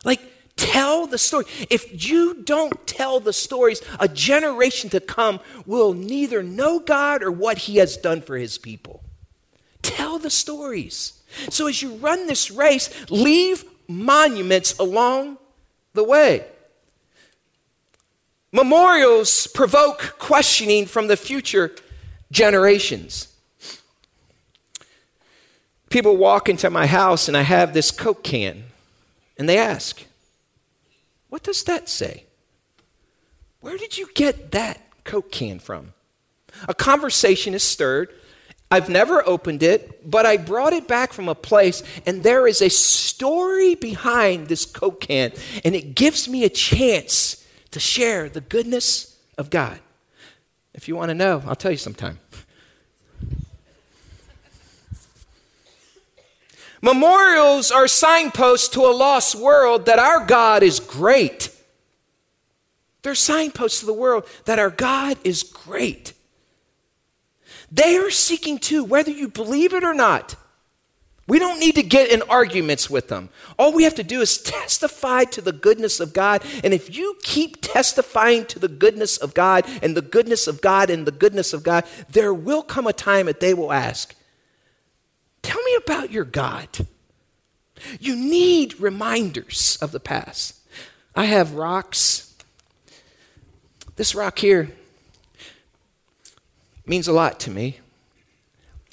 [0.05, 0.21] Like,
[0.55, 1.47] tell the story.
[1.71, 7.33] If you don't tell the stories, a generation to come will neither know God or
[7.33, 9.03] what He has done for His people.
[9.83, 11.21] Tell the stories.
[11.51, 15.39] So as you run this race, leave monuments along
[15.95, 16.47] the way.
[18.53, 21.75] Memorials provoke questioning from the future
[22.31, 23.29] generations.
[25.91, 28.65] People walk into my house and I have this Coke can,
[29.39, 30.05] and they ask,
[31.29, 32.25] What does that say?
[33.61, 35.93] Where did you get that Coke can from?
[36.69, 38.11] A conversation is stirred.
[38.71, 42.61] I've never opened it, but I brought it back from a place, and there is
[42.61, 45.33] a story behind this Coke can,
[45.65, 47.38] and it gives me a chance
[47.71, 49.81] to share the goodness of God.
[50.75, 52.19] If you want to know, I'll tell you sometime.
[56.81, 61.51] Memorials are signposts to a lost world that our God is great.
[63.03, 66.13] They're signposts to the world that our God is great.
[67.71, 70.37] They are seeking to, whether you believe it or not.
[71.29, 73.29] We don't need to get in arguments with them.
[73.59, 76.43] All we have to do is testify to the goodness of God.
[76.65, 80.89] And if you keep testifying to the goodness of God and the goodness of God
[80.89, 84.15] and the goodness of God, there will come a time that they will ask,
[85.43, 86.87] Tell me about your God.
[88.01, 90.59] You need reminders of the past.
[91.15, 92.35] I have rocks.
[93.97, 94.71] This rock here
[96.87, 97.81] means a lot to me.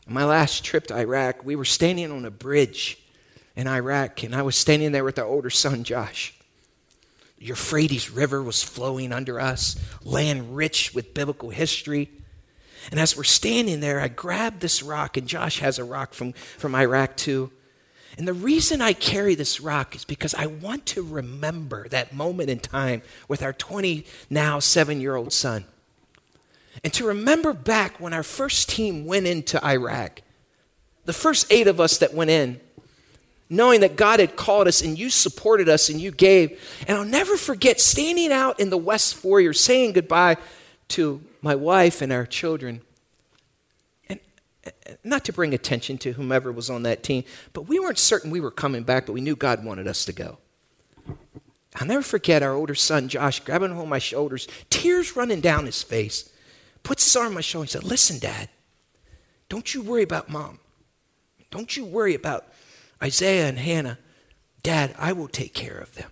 [0.08, 3.00] My last trip to Iraq, we were standing on a bridge
[3.56, 6.34] in Iraq, and I was standing there with our older son, Josh.
[7.40, 12.12] The Euphrates River was flowing under us, land rich with biblical history.
[12.92, 16.34] And as we're standing there, I grabbed this rock, and Josh has a rock from,
[16.34, 17.52] from Iraq too.
[18.18, 22.50] And the reason I carry this rock is because I want to remember that moment
[22.52, 25.66] in time with our 20, now seven year old son.
[26.84, 30.22] And to remember back when our first team went into Iraq,
[31.06, 32.60] the first eight of us that went in,
[33.50, 36.60] knowing that God had called us and you supported us and you gave.
[36.88, 40.38] And I'll never forget standing out in the West Foyer saying goodbye
[40.90, 42.82] to my wife and our children.
[44.10, 44.20] And
[45.04, 47.24] not to bring attention to whomever was on that team,
[47.54, 50.14] but we weren't certain we were coming back, but we knew God wanted us to
[50.14, 50.40] go.
[51.76, 55.66] I'll never forget our older son, Josh, grabbing hold of my shoulders, tears running down
[55.66, 56.32] his face,
[56.86, 58.48] puts his arm on my shoulder and said, Listen, Dad,
[59.50, 60.60] don't you worry about mom.
[61.52, 62.48] Don't you worry about
[63.04, 64.00] Isaiah and Hannah.
[64.64, 66.12] Dad, I will take care of them.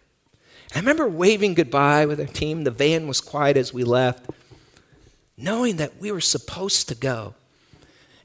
[0.75, 2.63] I remember waving goodbye with our team.
[2.63, 4.29] The van was quiet as we left
[5.37, 7.35] knowing that we were supposed to go.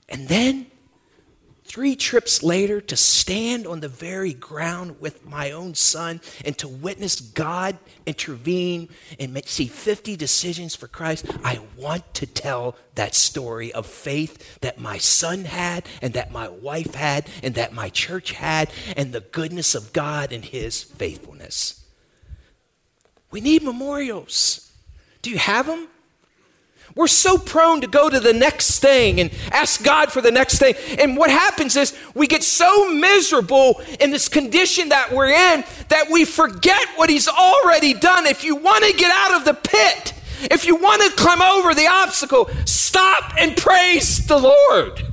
[0.09, 0.67] And then,
[1.69, 6.67] three trips later, to stand on the very ground with my own son and to
[6.67, 8.89] witness God intervene
[9.21, 14.81] and see 50 decisions for Christ, I want to tell that story of faith that
[14.81, 19.21] my son had and that my wife had and that my church had and the
[19.21, 21.85] goodness of God and his faithfulness.
[23.31, 24.73] We need memorials.
[25.21, 25.89] Do you have them?
[26.95, 30.59] We're so prone to go to the next thing and ask God for the next
[30.59, 30.75] thing.
[30.99, 36.11] And what happens is we get so miserable in this condition that we're in that
[36.11, 38.27] we forget what He's already done.
[38.27, 40.15] If you want to get out of the pit,
[40.51, 45.05] if you want to climb over the obstacle, stop and praise the Lord.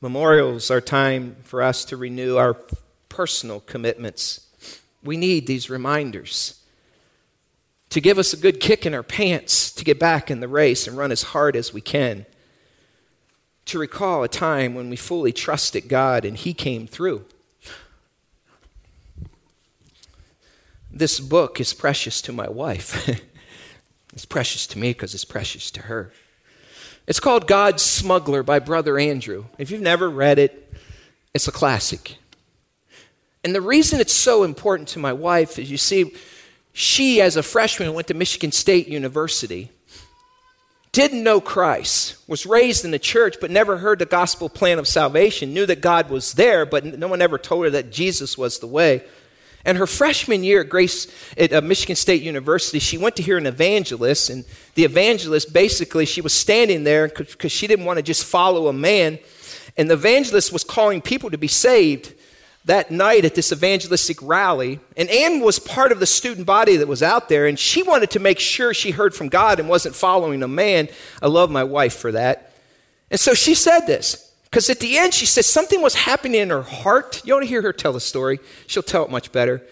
[0.00, 2.56] Memorials are time for us to renew our
[3.08, 4.46] personal commitments.
[5.02, 6.57] We need these reminders
[7.90, 10.86] to give us a good kick in our pants to get back in the race
[10.86, 12.26] and run as hard as we can.
[13.66, 17.24] To recall a time when we fully trusted God and He came through.
[20.90, 23.08] This book is precious to my wife.
[24.12, 26.12] it's precious to me because it's precious to her.
[27.06, 29.46] It's called God's Smuggler by Brother Andrew.
[29.58, 30.74] If you've never read it,
[31.32, 32.16] it's a classic.
[33.44, 36.14] And the reason it's so important to my wife is you see,
[36.78, 39.68] she, as a freshman, went to Michigan State University,
[40.92, 44.86] didn't know Christ, was raised in the church, but never heard the gospel plan of
[44.86, 48.60] salvation, knew that God was there, but no one ever told her that Jesus was
[48.60, 49.02] the way.
[49.64, 53.38] And her freshman year at Grace at uh, Michigan State University, she went to hear
[53.38, 54.44] an evangelist, and
[54.76, 58.72] the evangelist basically she was standing there because she didn't want to just follow a
[58.72, 59.18] man,
[59.76, 62.14] and the evangelist was calling people to be saved
[62.68, 66.86] that night at this evangelistic rally, and Anne was part of the student body that
[66.86, 69.94] was out there, and she wanted to make sure she heard from God and wasn't
[69.94, 70.88] following a man.
[71.22, 72.52] I love my wife for that.
[73.10, 76.50] And so she said this, because at the end she says something was happening in
[76.50, 77.22] her heart.
[77.24, 79.62] You want to hear her tell the story, she'll tell it much better.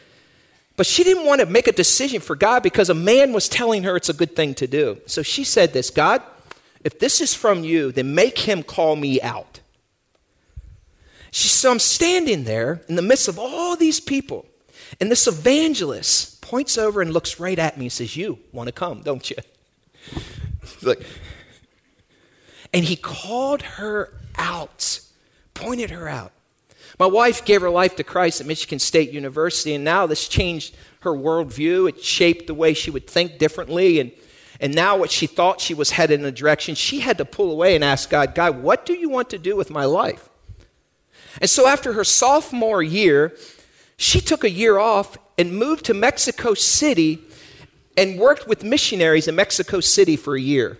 [0.78, 3.82] But she didn't want to make a decision for God because a man was telling
[3.82, 5.03] her it's a good thing to do.
[5.05, 6.22] So she said this God,
[6.82, 9.61] if this is from you, then make him call me out.
[11.37, 14.47] She, so I'm standing there in the midst of all these people,
[14.99, 18.72] and this evangelist points over and looks right at me and says, You want to
[18.72, 19.37] come, don't you?
[20.82, 21.03] Look.
[22.72, 25.01] And he called her out,
[25.53, 26.32] pointed her out.
[26.99, 30.74] My wife gave her life to Christ at Michigan State University, and now this changed
[31.01, 31.87] her worldview.
[31.87, 34.01] It shaped the way she would think differently.
[34.01, 34.11] And,
[34.59, 37.53] and now, what she thought she was headed in a direction, she had to pull
[37.53, 40.30] away and ask God, God, what do you want to do with my life?
[41.41, 43.37] And so, after her sophomore year,
[43.97, 47.20] she took a year off and moved to Mexico City
[47.97, 50.78] and worked with missionaries in Mexico City for a year.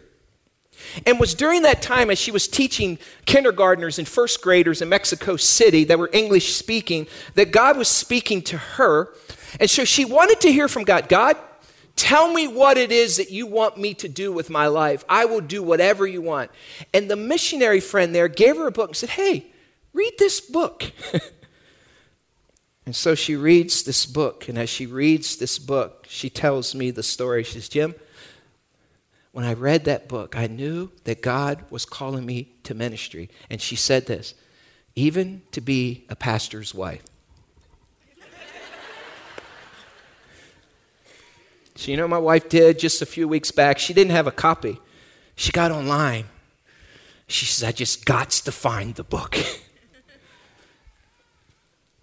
[1.07, 5.37] And was during that time, as she was teaching kindergartners and first graders in Mexico
[5.37, 9.13] City that were English speaking, that God was speaking to her.
[9.59, 11.37] And so she wanted to hear from God God,
[11.97, 15.05] tell me what it is that you want me to do with my life.
[15.09, 16.51] I will do whatever you want.
[16.93, 19.47] And the missionary friend there gave her a book and said, Hey,
[19.97, 20.93] read this book.
[22.85, 24.49] and so she reads this book.
[24.49, 27.43] And as she reads this book, she tells me the story.
[27.43, 27.95] She says, Jim,
[29.33, 33.31] when I read that book, I knew that God was calling me to ministry.
[33.49, 34.35] And she said this
[34.99, 37.03] even to be a pastor's wife.
[41.75, 43.79] so, you know, my wife did just a few weeks back.
[43.79, 44.79] She didn't have a copy,
[45.35, 46.27] she got online.
[47.29, 49.37] She says, I just got to find the book.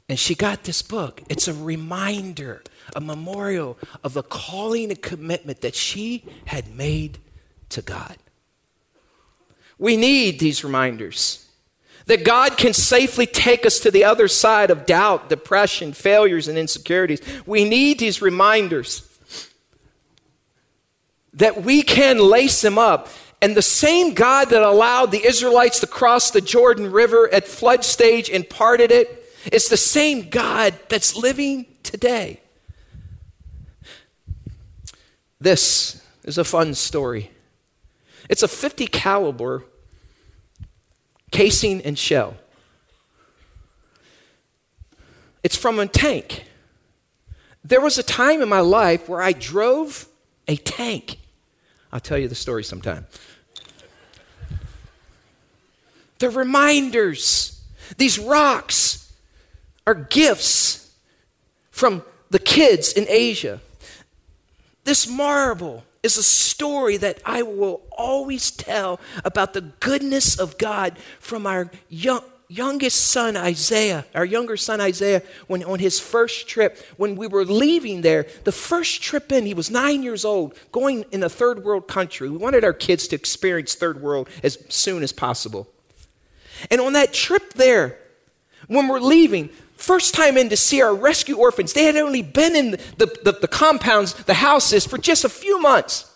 [0.10, 1.22] and she got this book.
[1.30, 2.64] It's a reminder,
[2.96, 7.20] a memorial of the calling and commitment that she had made
[7.70, 8.18] to God.
[9.78, 11.48] We need these reminders
[12.06, 16.58] that God can safely take us to the other side of doubt, depression, failures, and
[16.58, 17.22] insecurities.
[17.46, 19.08] We need these reminders
[21.34, 23.10] that we can lace them up.
[23.42, 27.84] And the same God that allowed the Israelites to cross the Jordan River at flood
[27.84, 32.40] stage and parted it is the same God that's living today.
[35.40, 37.32] This is a fun story.
[38.30, 39.66] It's a 50 caliber
[41.32, 42.36] casing and shell.
[45.44, 46.46] It's from a tank.
[47.66, 50.08] There was a time in my life where I drove
[50.48, 51.18] a tank.
[51.92, 53.06] I'll tell you the story sometime.
[56.20, 57.62] The reminders,
[57.98, 59.03] these rocks
[59.86, 60.96] are gifts
[61.72, 63.60] from the kids in Asia.
[64.84, 70.98] This marble is a story that I will always tell about the goodness of God
[71.20, 76.78] from our young, youngest son Isaiah, our younger son Isaiah, when on his first trip,
[76.98, 81.06] when we were leaving there, the first trip in, he was nine years old, going
[81.12, 82.30] in a third world country.
[82.30, 85.68] We wanted our kids to experience third world as soon as possible.
[86.70, 87.98] And on that trip there,
[88.68, 89.50] when we're leaving,
[89.84, 91.74] First time in to see our rescue orphans.
[91.74, 95.60] They had only been in the, the, the, compounds, the houses, for just a few
[95.60, 96.10] months.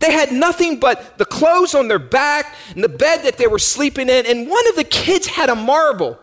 [0.00, 3.58] They had nothing but the clothes on their back and the bed that they were
[3.58, 4.26] sleeping in.
[4.26, 6.18] And one of the kids had a marble.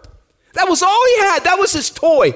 [0.54, 1.46] That was all he had.
[1.46, 2.36] That was his toy.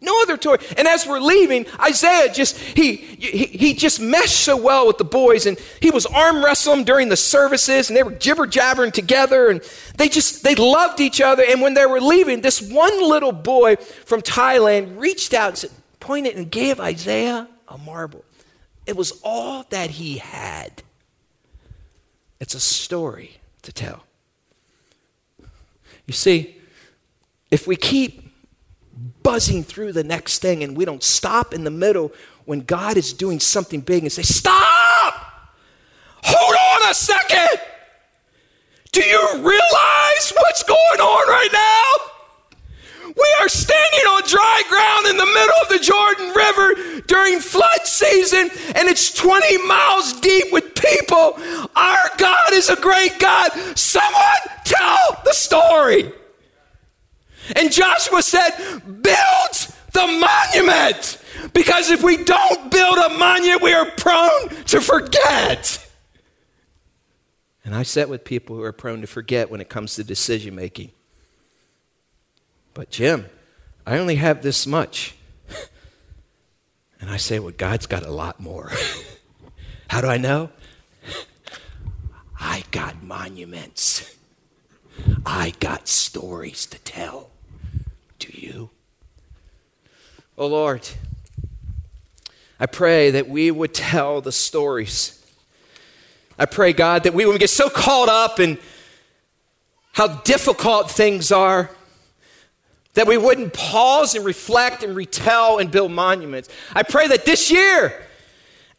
[0.00, 0.56] No other toy.
[0.76, 5.04] And as we're leaving, Isaiah just he, he he just meshed so well with the
[5.04, 9.48] boys, and he was arm wrestling during the services, and they were jibber jabbering together,
[9.48, 9.62] and
[9.96, 11.42] they just they loved each other.
[11.48, 15.70] And when they were leaving, this one little boy from Thailand reached out and said,
[16.00, 18.24] pointed and gave Isaiah a marble.
[18.84, 20.82] It was all that he had.
[22.40, 24.04] It's a story to tell.
[26.06, 26.56] You see,
[27.50, 28.23] if we keep
[29.24, 32.12] buzzing through the next thing and we don't stop in the middle
[32.44, 35.14] when God is doing something big and say, Stop!
[36.22, 37.60] Hold on a second!
[38.92, 42.14] Do you realize what's going on right now?
[43.16, 47.84] We are standing on dry ground in the middle of the Jordan River during flood
[47.84, 51.38] season, and it's 20 miles deep with people.
[51.74, 53.50] Our God is a great God.
[53.76, 54.22] Someone
[54.64, 56.12] tell the story.
[57.56, 58.50] And Joshua said,
[58.84, 59.54] Build
[59.92, 61.20] the monument.
[61.52, 65.80] Because if we don't build a monument, we are prone to forget.
[67.64, 70.54] And I sit with people who are prone to forget when it comes to decision
[70.54, 70.90] making.
[72.74, 73.26] But, Jim,
[73.86, 75.14] I only have this much.
[77.00, 78.72] And I say, Well, God's got a lot more.
[79.88, 80.50] How do I know?
[82.40, 84.16] I got monuments,
[85.24, 87.30] I got stories to tell
[88.24, 88.70] to you.
[90.36, 90.88] Oh Lord,
[92.58, 95.20] I pray that we would tell the stories.
[96.38, 98.58] I pray, God, that we would get so caught up in
[99.92, 101.70] how difficult things are,
[102.94, 106.48] that we wouldn't pause and reflect and retell and build monuments.
[106.74, 108.02] I pray that this year,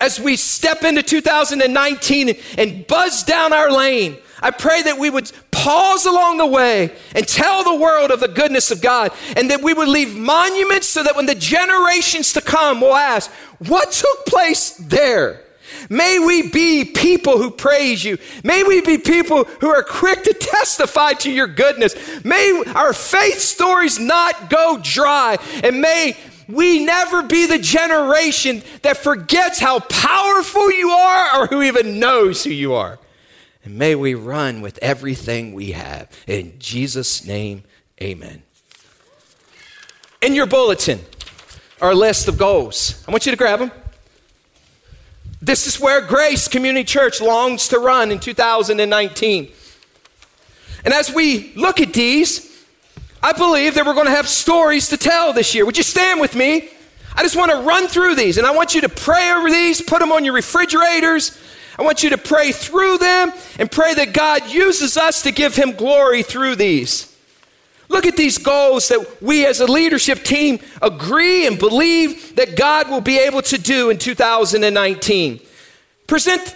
[0.06, 5.32] as we step into 2019 and buzz down our lane, I pray that we would
[5.50, 9.64] pause along the way and tell the world of the goodness of God, and that
[9.64, 14.26] we would leave monuments so that when the generations to come will ask, What took
[14.28, 15.42] place there?
[15.90, 18.20] May we be people who praise you.
[18.44, 21.96] May we be people who are quick to testify to your goodness.
[22.24, 25.38] May our faith stories not go dry.
[25.64, 26.16] And may
[26.48, 32.44] we never be the generation that forgets how powerful you are or who even knows
[32.44, 33.00] who you are.
[33.64, 36.10] And may we run with everything we have.
[36.28, 37.64] In Jesus' name,
[38.02, 38.44] amen.
[40.22, 41.00] In your bulletin
[41.82, 43.04] our list of goals.
[43.08, 43.72] I want you to grab them.
[45.42, 49.52] This is where Grace Community Church longs to run in 2019.
[50.84, 52.55] And as we look at these,
[53.26, 55.66] I believe that we're going to have stories to tell this year.
[55.66, 56.70] Would you stand with me?
[57.16, 59.82] I just want to run through these and I want you to pray over these,
[59.82, 61.36] put them on your refrigerators.
[61.80, 65.56] I want you to pray through them and pray that God uses us to give
[65.56, 67.18] Him glory through these.
[67.90, 72.92] Look at these goals that we as a leadership team agree and believe that God
[72.92, 75.40] will be able to do in 2019.
[76.06, 76.56] Present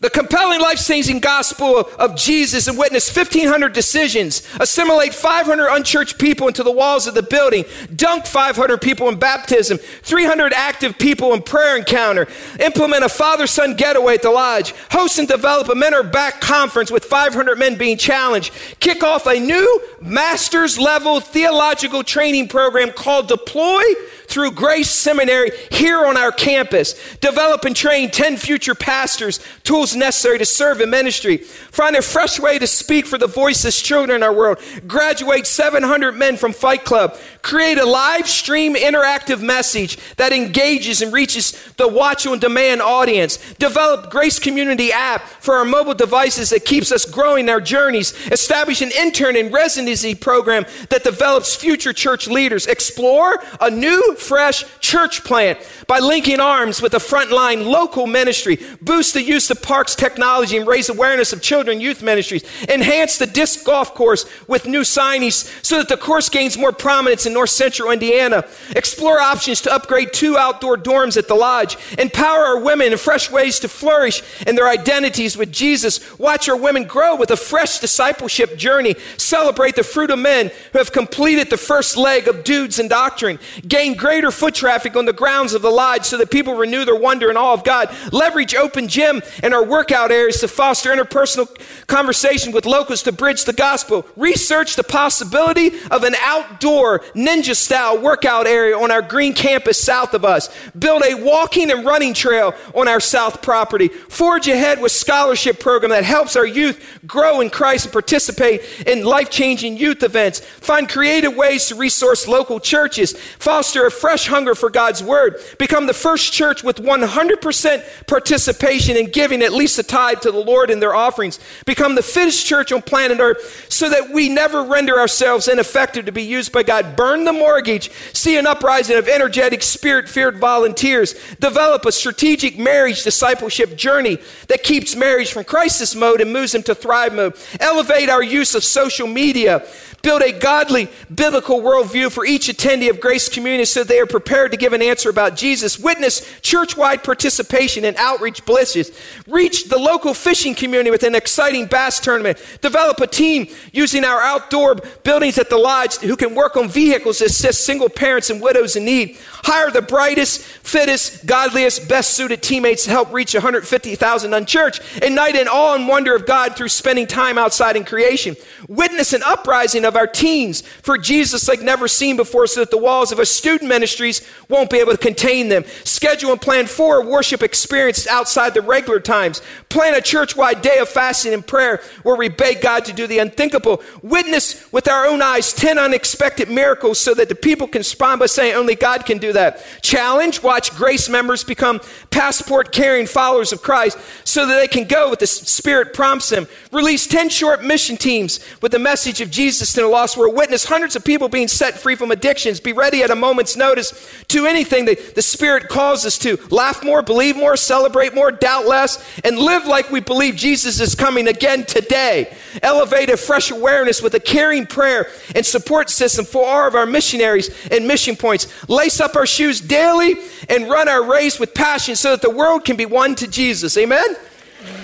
[0.00, 6.48] the compelling life changing gospel of Jesus and witness 1,500 decisions, assimilate 500 unchurched people
[6.48, 11.42] into the walls of the building, dunk 500 people in baptism, 300 active people in
[11.42, 12.26] prayer encounter,
[12.60, 16.40] implement a father son getaway at the lodge, host and develop a men are back
[16.40, 22.90] conference with 500 men being challenged, kick off a new master's level theological training program
[22.90, 23.82] called Deploy
[24.30, 26.94] through Grace Seminary here on our campus.
[27.16, 31.38] Develop and train 10 future pastors, tools necessary to serve in ministry.
[31.38, 34.58] Find a fresh way to speak for the voiceless children in our world.
[34.86, 37.18] Graduate 700 men from Fight Club.
[37.42, 43.38] Create a live stream interactive message that engages and reaches the watch on demand audience.
[43.54, 48.12] Develop Grace Community app for our mobile devices that keeps us growing our journeys.
[48.30, 52.66] Establish an intern and residency program that develops future church leaders.
[52.66, 59.14] Explore a new fresh church plant by linking arms with a frontline local ministry, boost
[59.14, 63.64] the use of parks technology and raise awareness of children youth ministries, enhance the disc
[63.64, 67.90] golf course with new signage so that the course gains more prominence in north central
[67.90, 68.44] Indiana,
[68.76, 73.30] explore options to upgrade two outdoor dorms at the lodge, empower our women in fresh
[73.30, 77.78] ways to flourish in their identities with Jesus, watch our women grow with a fresh
[77.78, 82.78] discipleship journey, celebrate the fruit of men who have completed the first leg of dudes
[82.78, 86.54] and doctrine, gain greater foot traffic on the grounds of the lodge so that people
[86.54, 87.94] renew their wonder and awe of God.
[88.10, 91.46] Leverage open gym and our workout areas to foster interpersonal
[91.86, 94.04] conversation with locals to bridge the gospel.
[94.16, 100.12] Research the possibility of an outdoor ninja style workout area on our green campus south
[100.12, 100.48] of us.
[100.76, 103.86] Build a walking and running trail on our south property.
[103.86, 109.04] Forge ahead with scholarship program that helps our youth grow in Christ and participate in
[109.04, 110.40] life-changing youth events.
[110.40, 113.16] Find creative ways to resource local churches.
[113.38, 115.36] Foster a fresh hunger for God's word.
[115.58, 120.38] Become the first church with 100% participation in giving at least a tithe to the
[120.38, 121.38] Lord in their offerings.
[121.66, 126.12] Become the fittest church on planet earth so that we never render ourselves ineffective to
[126.12, 126.96] be used by God.
[126.96, 127.90] Burn the mortgage.
[128.14, 131.14] See an uprising of energetic, spirit-feared volunteers.
[131.38, 136.62] Develop a strategic marriage discipleship journey that keeps marriage from crisis mode and moves them
[136.62, 137.36] to thrive mode.
[137.60, 139.66] Elevate our use of social media
[140.02, 144.50] Build a godly, biblical worldview for each attendee of Grace Community so they are prepared
[144.52, 145.78] to give an answer about Jesus.
[145.78, 148.92] Witness church-wide participation in outreach blisses.
[149.26, 152.38] Reach the local fishing community with an exciting bass tournament.
[152.62, 157.18] Develop a team using our outdoor buildings at the lodge who can work on vehicles
[157.18, 159.18] to assist single parents and widows in need.
[159.42, 164.82] Hire the brightest, fittest, godliest, best suited teammates to help reach 150,000 unchurched.
[165.02, 168.36] Ignite an awe and wonder of God through spending time outside in creation.
[168.68, 172.78] Witness an uprising of our teens for Jesus like never seen before so that the
[172.78, 175.64] walls of our student ministries won't be able to contain them.
[175.84, 179.42] Schedule and plan four worship experiences outside the regular times.
[179.68, 183.18] Plan a church-wide day of fasting and prayer where we beg God to do the
[183.18, 183.82] unthinkable.
[184.02, 188.26] Witness with our own eyes 10 unexpected miracles so that the people can respond by
[188.26, 189.64] saying only God can do that.
[189.82, 191.80] Challenge, watch grace members become
[192.10, 196.46] passport carrying followers of Christ so that they can go with the Spirit prompts them.
[196.72, 200.36] Release 10 short mission teams with the message of Jesus in a lost world.
[200.36, 202.60] Witness hundreds of people being set free from addictions.
[202.60, 206.38] Be ready at a moment's notice to anything that the Spirit calls us to.
[206.50, 210.94] Laugh more, believe more, celebrate more, doubt less, and live like we believe Jesus is
[210.94, 212.32] coming again today.
[212.62, 216.86] Elevate a fresh awareness with a caring prayer and support system for all of our
[216.86, 218.46] missionaries and mission points.
[218.68, 220.14] Lace up our shoes daily
[220.48, 223.76] and run our race with passion so that the world can be won to Jesus.
[223.76, 224.16] Amen?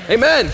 [0.08, 0.50] Amen.